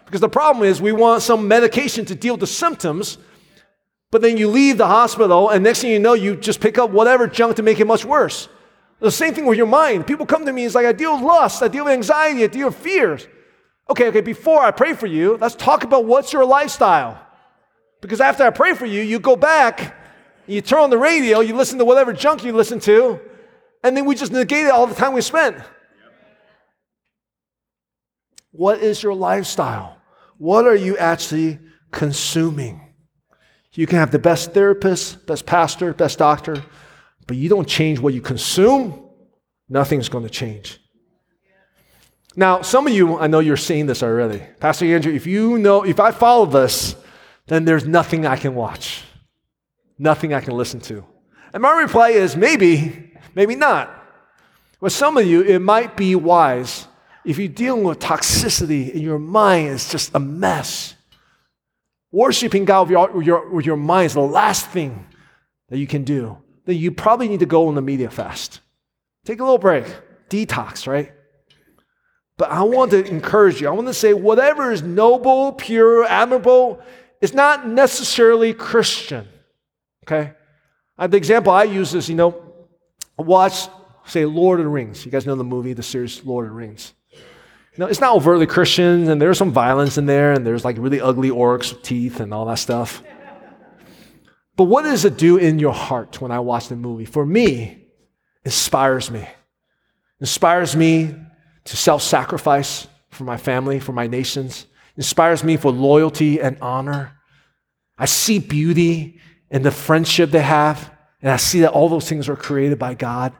[0.04, 3.18] Because the problem is we want some medication to deal with the symptoms,
[4.12, 6.90] but then you leave the hospital, and next thing you know, you just pick up
[6.90, 8.46] whatever junk to make it much worse.
[9.00, 10.06] The same thing with your mind.
[10.06, 12.46] People come to me, it's like, I deal with lust, I deal with anxiety, I
[12.46, 13.26] deal with fears.
[13.88, 17.18] Okay, okay, before I pray for you, let's talk about what's your lifestyle.
[18.02, 19.96] Because after I pray for you, you go back,
[20.46, 23.18] you turn on the radio, you listen to whatever junk you listen to,
[23.82, 25.56] and then we just negate all the time we spent.
[28.50, 29.96] What is your lifestyle?
[30.36, 32.81] What are you actually consuming?
[33.74, 36.62] You can have the best therapist, best pastor, best doctor,
[37.26, 39.08] but you don't change what you consume,
[39.68, 40.78] nothing's going to change.
[42.34, 44.42] Now, some of you, I know you're seeing this already.
[44.60, 46.96] Pastor Andrew, if you know, if I follow this,
[47.46, 49.02] then there's nothing I can watch,
[49.98, 51.04] nothing I can listen to.
[51.52, 53.90] And my reply is maybe, maybe not.
[54.80, 56.86] But some of you, it might be wise
[57.24, 60.94] if you're dealing with toxicity and your mind is just a mess.
[62.12, 65.06] Worshiping God with your, your, with your mind is the last thing
[65.70, 66.38] that you can do.
[66.66, 68.60] Then you probably need to go on the media fast.
[69.24, 69.86] Take a little break,
[70.28, 71.12] detox, right?
[72.36, 73.68] But I want to encourage you.
[73.68, 76.80] I want to say whatever is noble, pure, admirable,
[77.20, 79.26] is not necessarily Christian.
[80.04, 80.32] Okay?
[80.98, 82.42] The example I use is, you know,
[83.16, 83.68] watch,
[84.04, 85.04] say, Lord of the Rings.
[85.04, 86.94] You guys know the movie, the series Lord of the Rings.
[87.78, 91.00] Know, it's not overtly Christian, and there's some violence in there, and there's like really
[91.00, 93.02] ugly orcs with teeth and all that stuff.
[94.56, 97.06] But what does it do in your heart when I watch the movie?
[97.06, 97.86] For me,
[98.44, 99.26] inspires me.
[100.20, 101.14] Inspires me
[101.64, 107.18] to self sacrifice for my family, for my nations, inspires me for loyalty and honor.
[107.98, 112.28] I see beauty in the friendship they have, and I see that all those things
[112.28, 113.32] are created by God.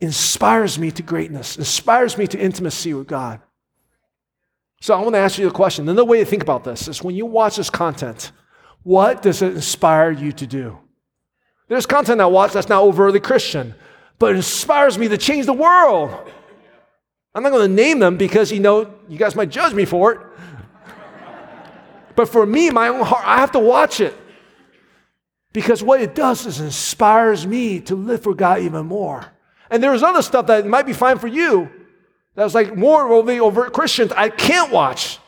[0.00, 3.40] Inspires me to greatness, inspires me to intimacy with God.
[4.82, 5.88] So I want to ask you a question.
[5.88, 8.32] Another way to think about this is when you watch this content,
[8.82, 10.76] what does it inspire you to do?
[11.68, 13.76] There's content I watch that's not overtly Christian,
[14.18, 16.10] but it inspires me to change the world.
[17.32, 20.14] I'm not going to name them because you know you guys might judge me for
[20.14, 20.20] it.
[22.16, 24.16] but for me, my own heart, I have to watch it.
[25.52, 29.24] Because what it does is inspires me to live for God even more.
[29.70, 31.70] And there's other stuff that might be fine for you.
[32.34, 35.18] That's like more over overt Christians I can't watch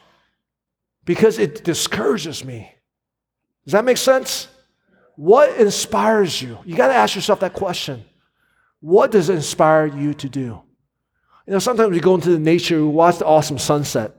[1.05, 2.73] because it discourages me.
[3.65, 4.49] Does that make sense?
[5.17, 6.59] What inspires you?
[6.65, 8.05] You got to ask yourself that question.
[8.81, 10.61] What does inspire you to do?
[11.47, 14.17] You know, sometimes we go into the nature, we watch the awesome sunset.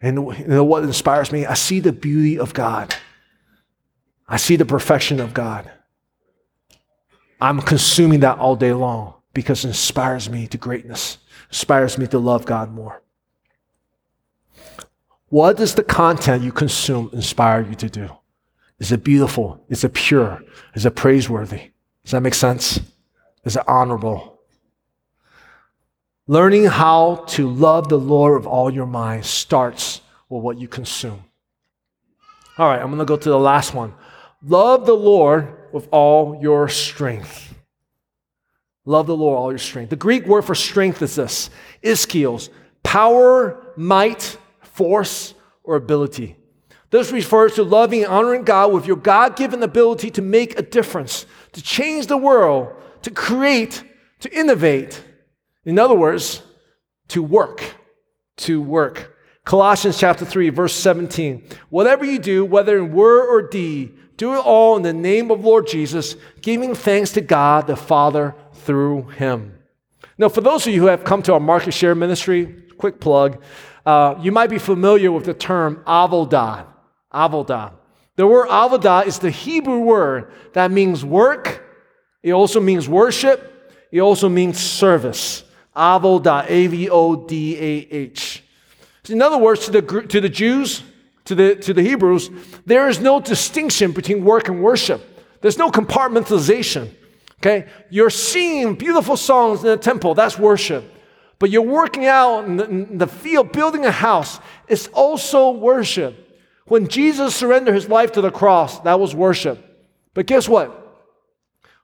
[0.00, 1.46] And you know what inspires me?
[1.46, 2.94] I see the beauty of God.
[4.28, 5.70] I see the perfection of God.
[7.40, 11.18] I'm consuming that all day long because it inspires me to greatness,
[11.50, 13.02] inspires me to love God more.
[15.28, 18.08] What does the content you consume inspire you to do?
[18.78, 19.64] Is it beautiful?
[19.68, 20.42] Is it pure?
[20.74, 21.72] Is it praiseworthy?
[22.04, 22.80] Does that make sense?
[23.44, 24.40] Is it honorable?
[26.26, 31.24] Learning how to love the Lord with all your mind starts with what you consume.
[32.56, 33.92] All right, I'm going to go to the last one.
[34.42, 37.53] Love the Lord with all your strength.
[38.84, 39.90] Love the Lord all your strength.
[39.90, 41.50] The Greek word for strength is this
[41.82, 42.50] iskios,
[42.82, 46.36] power, might, force, or ability.
[46.90, 50.62] This refers to loving and honoring God with your God given ability to make a
[50.62, 52.72] difference, to change the world,
[53.02, 53.82] to create,
[54.20, 55.02] to innovate,
[55.64, 56.42] in other words,
[57.08, 57.74] to work,
[58.36, 59.16] to work.
[59.44, 61.44] Colossians chapter 3, verse 17.
[61.68, 65.44] Whatever you do, whether in word or deed, do it all in the name of
[65.44, 68.34] Lord Jesus, giving thanks to God the Father
[68.64, 69.58] through him.
[70.16, 73.42] Now, for those of you who have come to our market share ministry, quick plug,
[73.84, 76.66] uh, you might be familiar with the term avodah.
[77.12, 77.72] Avodah.
[78.16, 81.64] The word avodah is the Hebrew word that means work.
[82.22, 83.72] It also means worship.
[83.90, 85.44] It also means service.
[85.76, 88.42] Avodah, A V O D A H.
[89.08, 90.82] In other words, to the, to the Jews,
[91.24, 92.30] to the, to the Hebrews,
[92.64, 95.02] there is no distinction between work and worship.
[95.40, 96.90] There's no compartmentalization.
[97.44, 97.68] Okay?
[97.90, 100.90] You're singing beautiful songs in the temple, that's worship.
[101.38, 106.16] But you're working out in the, in the field, building a house, it's also worship.
[106.66, 109.62] When Jesus surrendered his life to the cross, that was worship.
[110.14, 110.80] But guess what?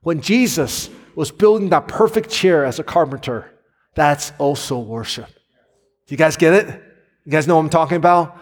[0.00, 3.50] When Jesus was building that perfect chair as a carpenter,
[3.94, 5.26] that's also worship.
[5.26, 6.82] Do you guys get it?
[7.26, 8.38] You guys know what I'm talking about?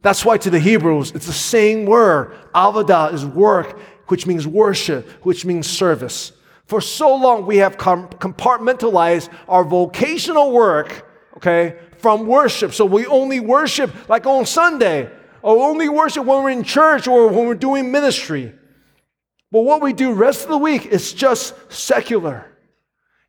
[0.00, 2.34] That's why to the Hebrews, it's the same word.
[2.54, 6.32] Avodah is work, which means worship, which means service.
[6.66, 11.06] For so long, we have compartmentalized our vocational work,
[11.36, 12.72] okay, from worship.
[12.72, 15.10] So we only worship like on Sunday,
[15.42, 18.54] or only worship when we're in church or when we're doing ministry.
[19.50, 22.46] But what we do rest of the week is just secular.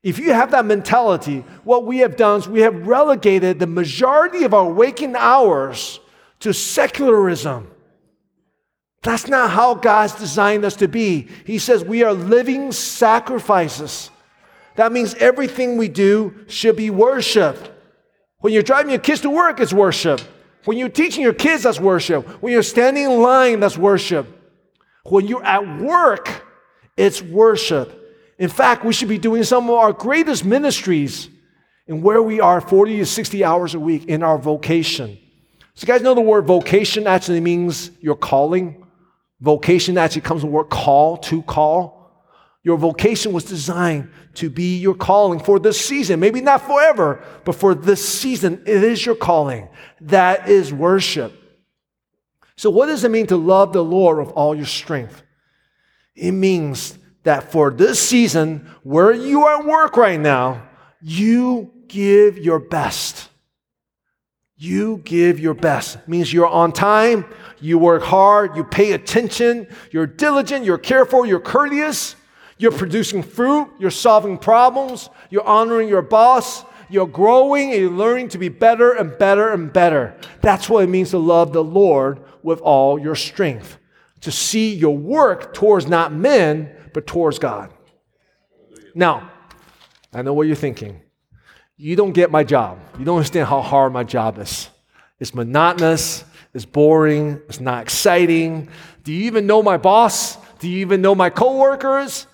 [0.03, 4.43] If you have that mentality, what we have done is we have relegated the majority
[4.43, 5.99] of our waking hours
[6.41, 7.69] to secularism.
[9.03, 11.27] That's not how God's designed us to be.
[11.45, 14.09] He says we are living sacrifices.
[14.75, 17.69] That means everything we do should be worship.
[18.39, 20.21] When you're driving your kids to work, it's worship.
[20.65, 22.25] When you're teaching your kids, that's worship.
[22.41, 24.27] When you're standing in line, that's worship.
[25.03, 26.45] When you're at work,
[26.95, 27.99] it's worship.
[28.39, 31.29] In fact, we should be doing some of our greatest ministries
[31.87, 35.17] in where we are 40 to 60 hours a week in our vocation.
[35.75, 38.82] So, you guys know the word vocation actually means your calling?
[39.43, 42.09] Vocation actually comes from the word call, to call.
[42.63, 46.21] Your vocation was designed to be your calling for this season.
[46.21, 49.67] Maybe not forever, but for this season, it is your calling.
[49.99, 51.33] That is worship.
[52.55, 55.21] So, what does it mean to love the Lord with all your strength?
[56.15, 60.69] It means that for this season, where you are at work right now,
[61.01, 63.29] you give your best.
[64.63, 65.97] You give your best.
[65.97, 67.25] It means you're on time,
[67.59, 72.15] you work hard, you pay attention, you're diligent, you're careful, you're courteous,
[72.57, 78.29] you're producing fruit, you're solving problems, you're honoring your boss, you're growing and you're learning
[78.29, 80.15] to be better and better and better.
[80.39, 83.77] That's what it means to love the Lord with all your strength.
[84.21, 87.73] To see your work towards not men, but towards God.
[88.95, 89.29] Now,
[90.13, 91.01] I know what you're thinking.
[91.83, 92.79] You don't get my job.
[92.97, 94.69] You don't understand how hard my job is.
[95.19, 96.23] It's monotonous,
[96.53, 98.69] it's boring, it's not exciting.
[99.03, 100.37] Do you even know my boss?
[100.59, 102.25] Do you even know my coworkers?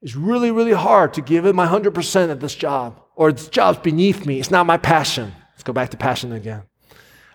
[0.00, 3.80] It's really, really hard to give it my 100% at this job, or this job's
[3.80, 4.38] beneath me.
[4.38, 5.32] It's not my passion.
[5.54, 6.62] Let's go back to passion again.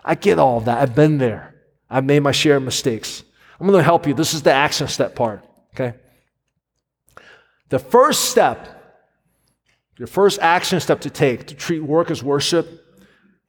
[0.02, 0.78] I get all of that.
[0.78, 1.56] I've been there.
[1.90, 3.22] I've made my share of mistakes.
[3.60, 4.14] I'm going to help you.
[4.14, 5.44] This is the action step part,
[5.74, 5.98] okay?
[7.68, 8.72] The first step,
[9.98, 12.84] your first action step to take to treat work as worship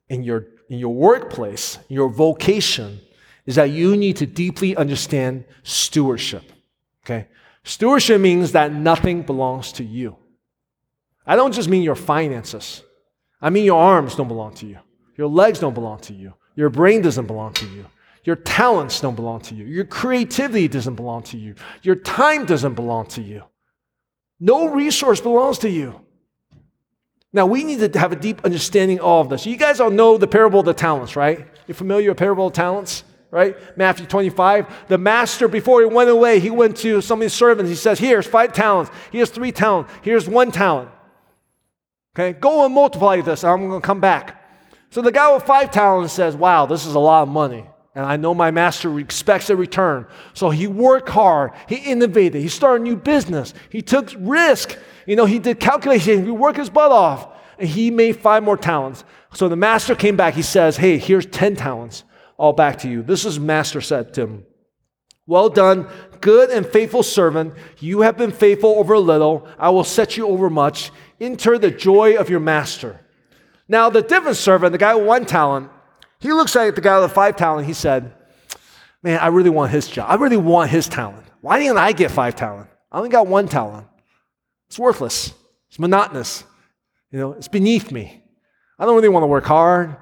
[0.10, 3.00] in your, in your workplace, your vocation,
[3.45, 6.43] is that you need to deeply understand stewardship,
[7.06, 7.28] okay?
[7.64, 10.16] Stewardship means that nothing belongs to you.
[11.26, 12.84] I don't just mean your finances.
[13.41, 14.80] I mean your arms don't belong to you.
[15.18, 16.34] Your legs don't belong to you.
[16.56, 17.86] Your brain doesn't belong to you.
[18.24, 19.66] Your talents don't belong to you.
[19.66, 21.56] Your creativity doesn't belong to you.
[21.82, 23.43] Your time doesn't belong to you.
[24.39, 26.02] No resource belongs to you.
[27.38, 29.46] Now, we need to have a deep understanding of all of this.
[29.46, 31.46] You guys all know the parable of the talents, right?
[31.68, 33.04] You're familiar with parable of talents?
[33.30, 33.56] right?
[33.78, 34.88] Matthew 25.
[34.88, 37.70] The master, before he went away, he went to some of his servants.
[37.70, 38.90] He says, Here's five talents.
[39.12, 39.94] Here's three talents.
[40.02, 40.90] Here's one talent.
[42.16, 43.44] Okay, go and multiply this.
[43.44, 44.44] I'm going to come back.
[44.90, 47.68] So the guy with five talents says, Wow, this is a lot of money.
[47.98, 50.06] And I know my master expects a return.
[50.36, 51.54] So he worked hard.
[51.68, 52.39] He innovated.
[52.39, 53.56] He started a new business.
[53.72, 54.78] He took risk.
[55.08, 56.24] You know, he did calculations.
[56.24, 57.28] He worked his butt off.
[57.58, 59.04] And he made five more talents.
[59.34, 60.36] So the master came back.
[60.36, 62.04] He says, Hey, here's 10 talents
[62.38, 63.02] all back to you.
[63.02, 64.45] This is Master said to him.
[65.26, 65.88] Well done,
[66.22, 67.56] good and faithful servant.
[67.80, 69.48] You have been faithful over a little.
[69.58, 70.91] I will set you over much.
[71.20, 73.04] Enter the joy of your master.
[73.68, 75.72] Now, the different servant, the guy with one talent,
[76.20, 77.68] he looks at the guy with the five talent.
[77.68, 78.13] He said,
[79.03, 80.09] Man, I really want his job.
[80.09, 81.26] I really want his talent.
[81.41, 82.70] Why didn't I get five talent?
[82.91, 83.88] I only got one talent.
[84.68, 85.34] It's worthless.
[85.70, 86.43] It's monotonous.
[87.11, 88.24] You know, it's beneath me.
[88.80, 89.95] I don't really want to work hard.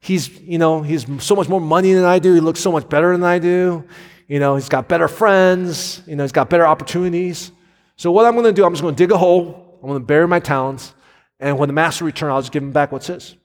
[0.00, 2.34] He's, you know, he's so much more money than I do.
[2.34, 3.84] He looks so much better than I do.
[4.28, 6.02] You know, he's got better friends.
[6.06, 7.52] You know, he's got better opportunities.
[7.96, 9.78] So what I'm going to do, I'm just going to dig a hole.
[9.82, 10.94] I'm going to bury my talents.
[11.40, 13.36] And when the master returns, I'll just give him back what's his.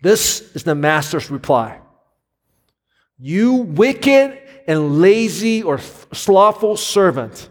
[0.00, 1.80] This is the master's reply.
[3.18, 4.38] You wicked
[4.68, 7.48] and lazy or slothful servant.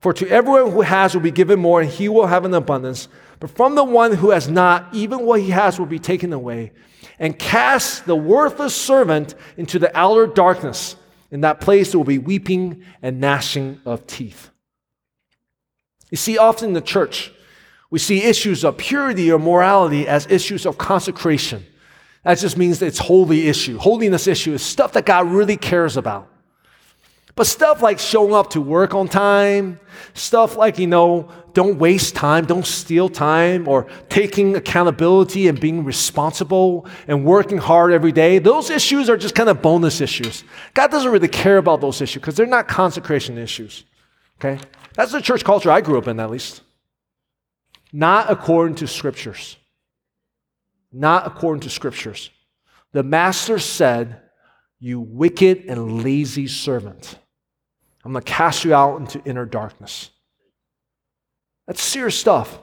[0.00, 3.08] For to everyone who has will be given more, and he will have an abundance.
[3.38, 6.72] But from the one who has not, even what he has will be taken away.
[7.18, 10.96] And cast the worthless servant into the outer darkness.
[11.30, 14.50] In that place there will be weeping and gnashing of teeth.
[16.10, 17.32] You see, often in the church,
[17.90, 21.64] we see issues of purity or morality as issues of consecration.
[22.22, 23.78] That just means it's holy issue.
[23.78, 26.28] Holiness issue is stuff that God really cares about.
[27.34, 29.80] But stuff like showing up to work on time,
[30.12, 35.84] stuff like, you know, don't waste time, don't steal time, or taking accountability and being
[35.84, 40.44] responsible and working hard every day, those issues are just kind of bonus issues.
[40.74, 43.84] God doesn't really care about those issues because they're not consecration issues.
[44.38, 44.60] Okay?
[44.94, 46.60] That's the church culture I grew up in, at least.
[47.92, 49.56] Not according to scriptures.
[50.92, 52.30] Not according to scriptures.
[52.92, 54.20] The master said,
[54.78, 57.16] You wicked and lazy servant,
[58.04, 60.10] I'm going to cast you out into inner darkness.
[61.66, 62.58] That's serious stuff.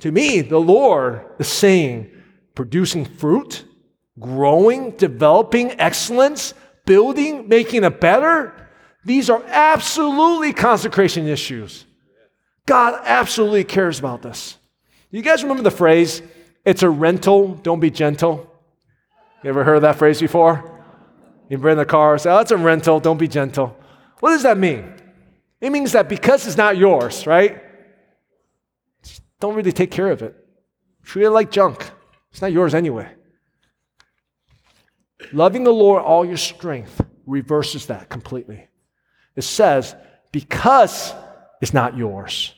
[0.00, 2.10] To me, the Lord is saying,
[2.54, 3.64] producing fruit,
[4.18, 6.54] growing, developing excellence,
[6.84, 8.68] building, making it better.
[9.04, 11.86] These are absolutely consecration issues.
[12.66, 14.56] God absolutely cares about this.
[15.10, 16.22] You guys remember the phrase,
[16.64, 18.48] it's a rental, don't be gentle?
[19.42, 20.68] You ever heard that phrase before?
[21.48, 23.76] Been in the car, say, oh, it's a rental, don't be gentle.
[24.20, 24.94] What does that mean?
[25.60, 27.62] It means that because it's not yours, right?
[29.38, 30.34] Don't really take care of it.
[31.02, 31.90] Treat it like junk.
[32.30, 33.10] It's not yours anyway.
[35.32, 38.68] Loving the Lord all your strength reverses that completely.
[39.36, 39.94] It says,
[40.30, 41.12] because
[41.60, 42.54] it's not yours.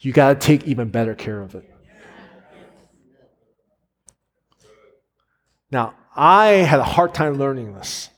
[0.00, 1.68] You got to take even better care of it.
[5.70, 8.10] Now, I had a hard time learning this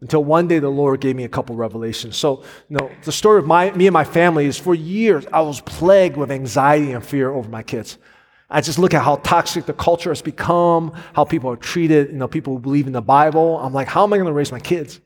[0.00, 2.16] until one day the Lord gave me a couple revelations.
[2.16, 5.40] So, you know, the story of my, me and my family is for years I
[5.42, 7.98] was plagued with anxiety and fear over my kids.
[8.50, 12.18] I just look at how toxic the culture has become, how people are treated, you
[12.18, 13.58] know, people who believe in the Bible.
[13.58, 15.00] I'm like, how am I going to raise my kids?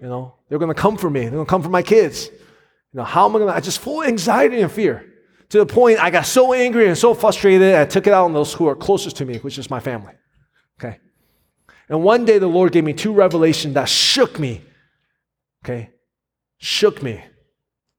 [0.00, 1.22] You know, they're going to come for me.
[1.22, 2.28] They're going to come for my kids.
[2.28, 5.04] You know, how am I going to, I just full anxiety and fear
[5.50, 8.32] to the point I got so angry and so frustrated, I took it out on
[8.32, 10.14] those who are closest to me, which is my family.
[10.80, 10.98] Okay.
[11.88, 14.62] And one day the Lord gave me two revelations that shook me.
[15.64, 15.90] Okay.
[16.58, 17.22] Shook me.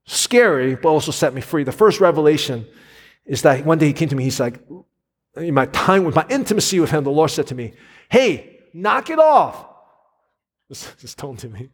[0.05, 1.63] Scary, but also set me free.
[1.63, 2.65] The first revelation
[3.25, 4.59] is that one day he came to me, he's like,
[5.35, 7.73] in my time with my intimacy with him, the Lord said to me,
[8.09, 9.67] Hey, knock it off.
[10.69, 11.69] This, tone to me.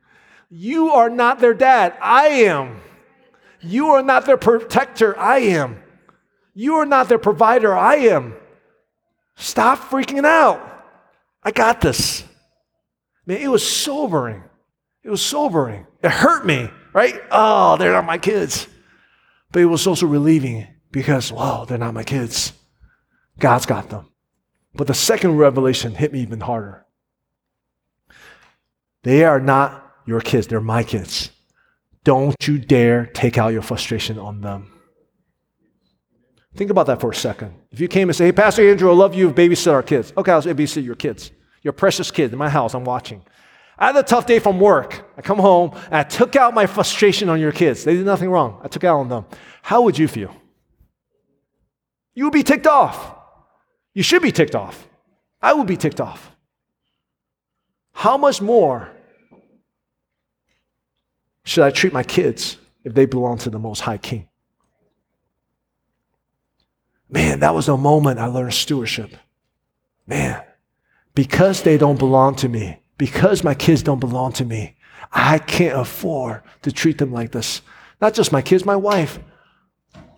[0.49, 1.95] You are not their dad.
[2.01, 2.81] I am.
[3.61, 5.17] You are not their protector.
[5.19, 5.83] I am.
[6.55, 7.75] You are not their provider.
[7.75, 8.33] I am.
[9.35, 10.76] Stop freaking out.
[11.47, 12.25] I got this.
[13.25, 14.43] Man, it was sobering.
[15.01, 15.87] It was sobering.
[16.03, 17.21] It hurt me, right?
[17.31, 18.67] Oh, they're not my kids.
[19.53, 22.51] But it was also relieving because, wow, they're not my kids.
[23.39, 24.09] God's got them.
[24.75, 26.85] But the second revelation hit me even harder.
[29.03, 31.31] They are not your kids, they're my kids.
[32.03, 34.69] Don't you dare take out your frustration on them.
[36.57, 37.53] Think about that for a second.
[37.71, 40.11] If you came and say, Hey, Pastor Andrew, I love you, babysit our kids.
[40.17, 41.31] Okay, I'll babysit your kids.
[41.63, 43.21] Your precious kids in my house, I'm watching.
[43.77, 45.11] I had a tough day from work.
[45.17, 47.83] I come home and I took out my frustration on your kids.
[47.83, 48.59] They did nothing wrong.
[48.63, 49.25] I took out on them.
[49.61, 50.35] How would you feel?
[52.15, 53.15] You would be ticked off.
[53.93, 54.87] You should be ticked off.
[55.41, 56.31] I would be ticked off.
[57.91, 58.89] How much more
[61.43, 64.27] should I treat my kids if they belong to the Most High King?
[67.09, 69.11] Man, that was a moment I learned stewardship.
[70.05, 70.43] Man,
[71.17, 74.75] because they don't belong to me, because my kids don't belong to me,
[75.11, 77.63] I can't afford to treat them like this.
[77.99, 79.17] Not just my kids, my wife.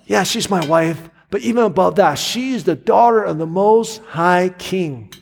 [0.07, 4.49] Yeah, she's my wife, but even above that, she's the daughter of the Most High
[4.49, 5.13] King.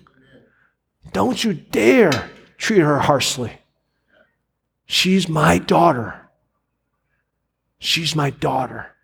[1.14, 3.52] Don't you dare treat her harshly.
[4.88, 6.28] She's my daughter.
[7.78, 8.96] She's my daughter.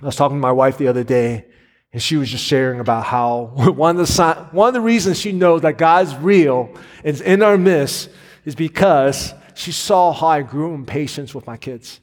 [0.00, 1.47] I was talking to my wife the other day,
[1.92, 5.32] and she was just sharing about how one of the, one of the reasons she
[5.32, 6.70] knows that God's real
[7.04, 8.10] and is in our midst
[8.44, 12.00] is because she saw how I grew in patience with my kids.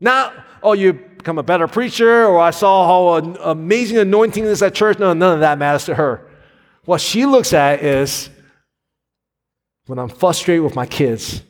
[0.00, 4.74] Not, oh, you become a better preacher, or I saw how amazing anointing is at
[4.74, 4.98] church.
[4.98, 6.28] No, none of that matters to her.
[6.84, 8.28] What she looks at is
[9.86, 11.42] when I'm frustrated with my kids,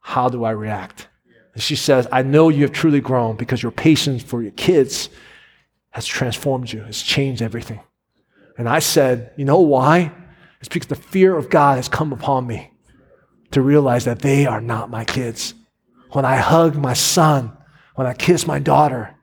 [0.00, 1.08] how do I react?
[1.52, 5.10] And she says, I know you have truly grown because your patience for your kids
[5.90, 7.80] has transformed you, has changed everything.
[8.56, 10.12] And I said, You know why?
[10.60, 12.72] It's because the fear of God has come upon me
[13.52, 15.54] to realize that they are not my kids.
[16.10, 17.56] When I hug my son,
[17.94, 19.14] When I kiss my daughter,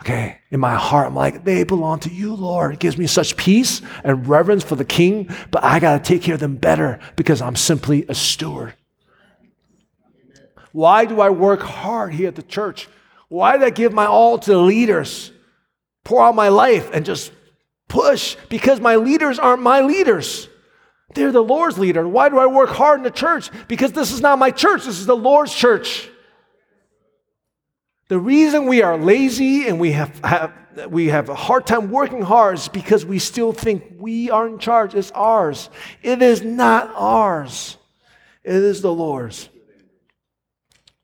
[0.00, 2.74] okay, in my heart, I'm like, they belong to you, Lord.
[2.74, 6.22] It gives me such peace and reverence for the king, but I got to take
[6.22, 8.74] care of them better because I'm simply a steward.
[10.72, 12.88] Why do I work hard here at the church?
[13.28, 15.30] Why did I give my all to the leaders?
[16.04, 17.32] Pour out my life and just
[17.88, 20.48] push because my leaders aren't my leaders.
[21.14, 22.08] They're the Lord's leader.
[22.08, 23.50] Why do I work hard in the church?
[23.68, 26.08] Because this is not my church, this is the Lord's church.
[28.08, 30.52] The reason we are lazy and we have, have,
[30.88, 34.58] we have a hard time working hard is because we still think we are in
[34.58, 34.94] charge.
[34.94, 35.70] It's ours.
[36.02, 37.76] It is not ours,
[38.42, 39.48] it is the Lord's.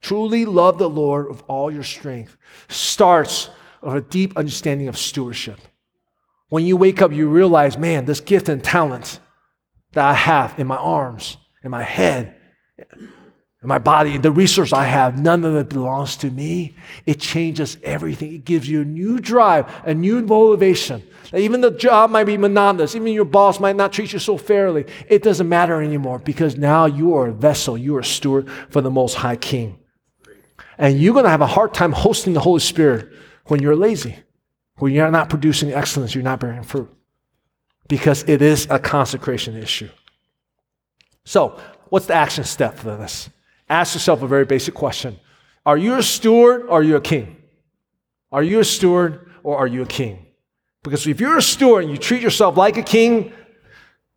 [0.00, 2.36] Truly love the Lord with all your strength
[2.68, 3.50] starts
[3.82, 5.58] with a deep understanding of stewardship.
[6.48, 9.20] When you wake up, you realize, man, this gift and talent
[9.92, 12.34] that I have in my arms, in my head,
[13.60, 16.76] in my body, the resource I have, none of it belongs to me.
[17.06, 18.32] It changes everything.
[18.32, 21.02] It gives you a new drive, a new motivation.
[21.34, 24.86] even the job might be monotonous, even your boss might not treat you so fairly.
[25.08, 28.80] It doesn't matter anymore because now you are a vessel, you are a steward for
[28.80, 29.80] the Most High King.
[30.78, 33.12] And you're going to have a hard time hosting the Holy Spirit
[33.48, 34.16] when you're lazy,
[34.76, 36.90] when you're not producing excellence, you're not bearing fruit.
[37.88, 39.88] Because it is a consecration issue.
[41.24, 43.30] So, what's the action step for this?
[43.68, 45.18] Ask yourself a very basic question
[45.66, 47.36] Are you a steward or are you a king?
[48.30, 50.26] Are you a steward or are you a king?
[50.82, 53.32] Because if you're a steward and you treat yourself like a king,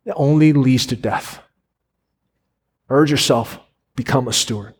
[0.04, 1.40] it only leads to death.
[2.88, 3.58] Urge yourself,
[3.96, 4.74] become a steward.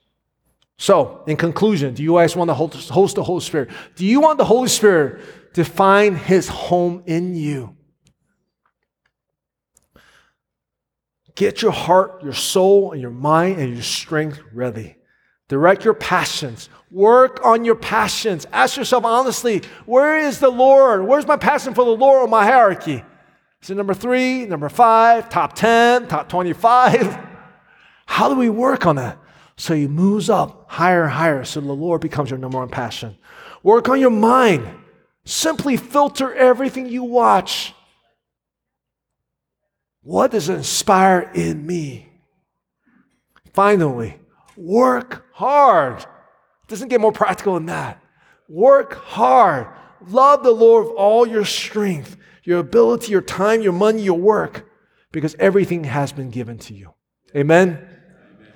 [0.82, 3.70] So, in conclusion, do you guys want to host the Holy Spirit?
[3.94, 7.76] Do you want the Holy Spirit to find his home in you?
[11.36, 14.96] Get your heart, your soul, and your mind and your strength ready.
[15.46, 16.68] Direct your passions.
[16.90, 18.44] Work on your passions.
[18.50, 21.04] Ask yourself honestly, where is the Lord?
[21.06, 23.04] Where's my passion for the Lord on my hierarchy?
[23.62, 27.18] Is it number three, number five, top 10, top 25?
[28.06, 29.21] How do we work on that?
[29.56, 33.16] So he moves up higher and higher so the Lord becomes your number one passion.
[33.62, 34.66] Work on your mind.
[35.24, 37.74] Simply filter everything you watch.
[40.02, 42.08] What does inspire in me?
[43.52, 44.18] Finally,
[44.56, 46.00] work hard.
[46.00, 48.02] It doesn't get more practical than that.
[48.48, 49.68] Work hard.
[50.08, 54.68] Love the Lord with all your strength, your ability, your time, your money, your work,
[55.12, 56.94] because everything has been given to you.
[57.36, 57.91] Amen.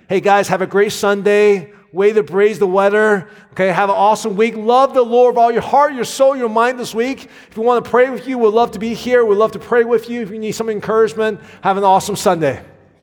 [0.08, 1.72] Hey guys, have a great Sunday.
[1.90, 3.28] Way to praise the weather.
[3.50, 4.54] Okay, have an awesome week.
[4.54, 7.28] Love the Lord with all your heart, your soul, your mind this week.
[7.50, 9.24] If you want to pray with you, we'd love to be here.
[9.24, 10.22] We'd love to pray with you.
[10.22, 12.62] If you need some encouragement, have an awesome Sunday.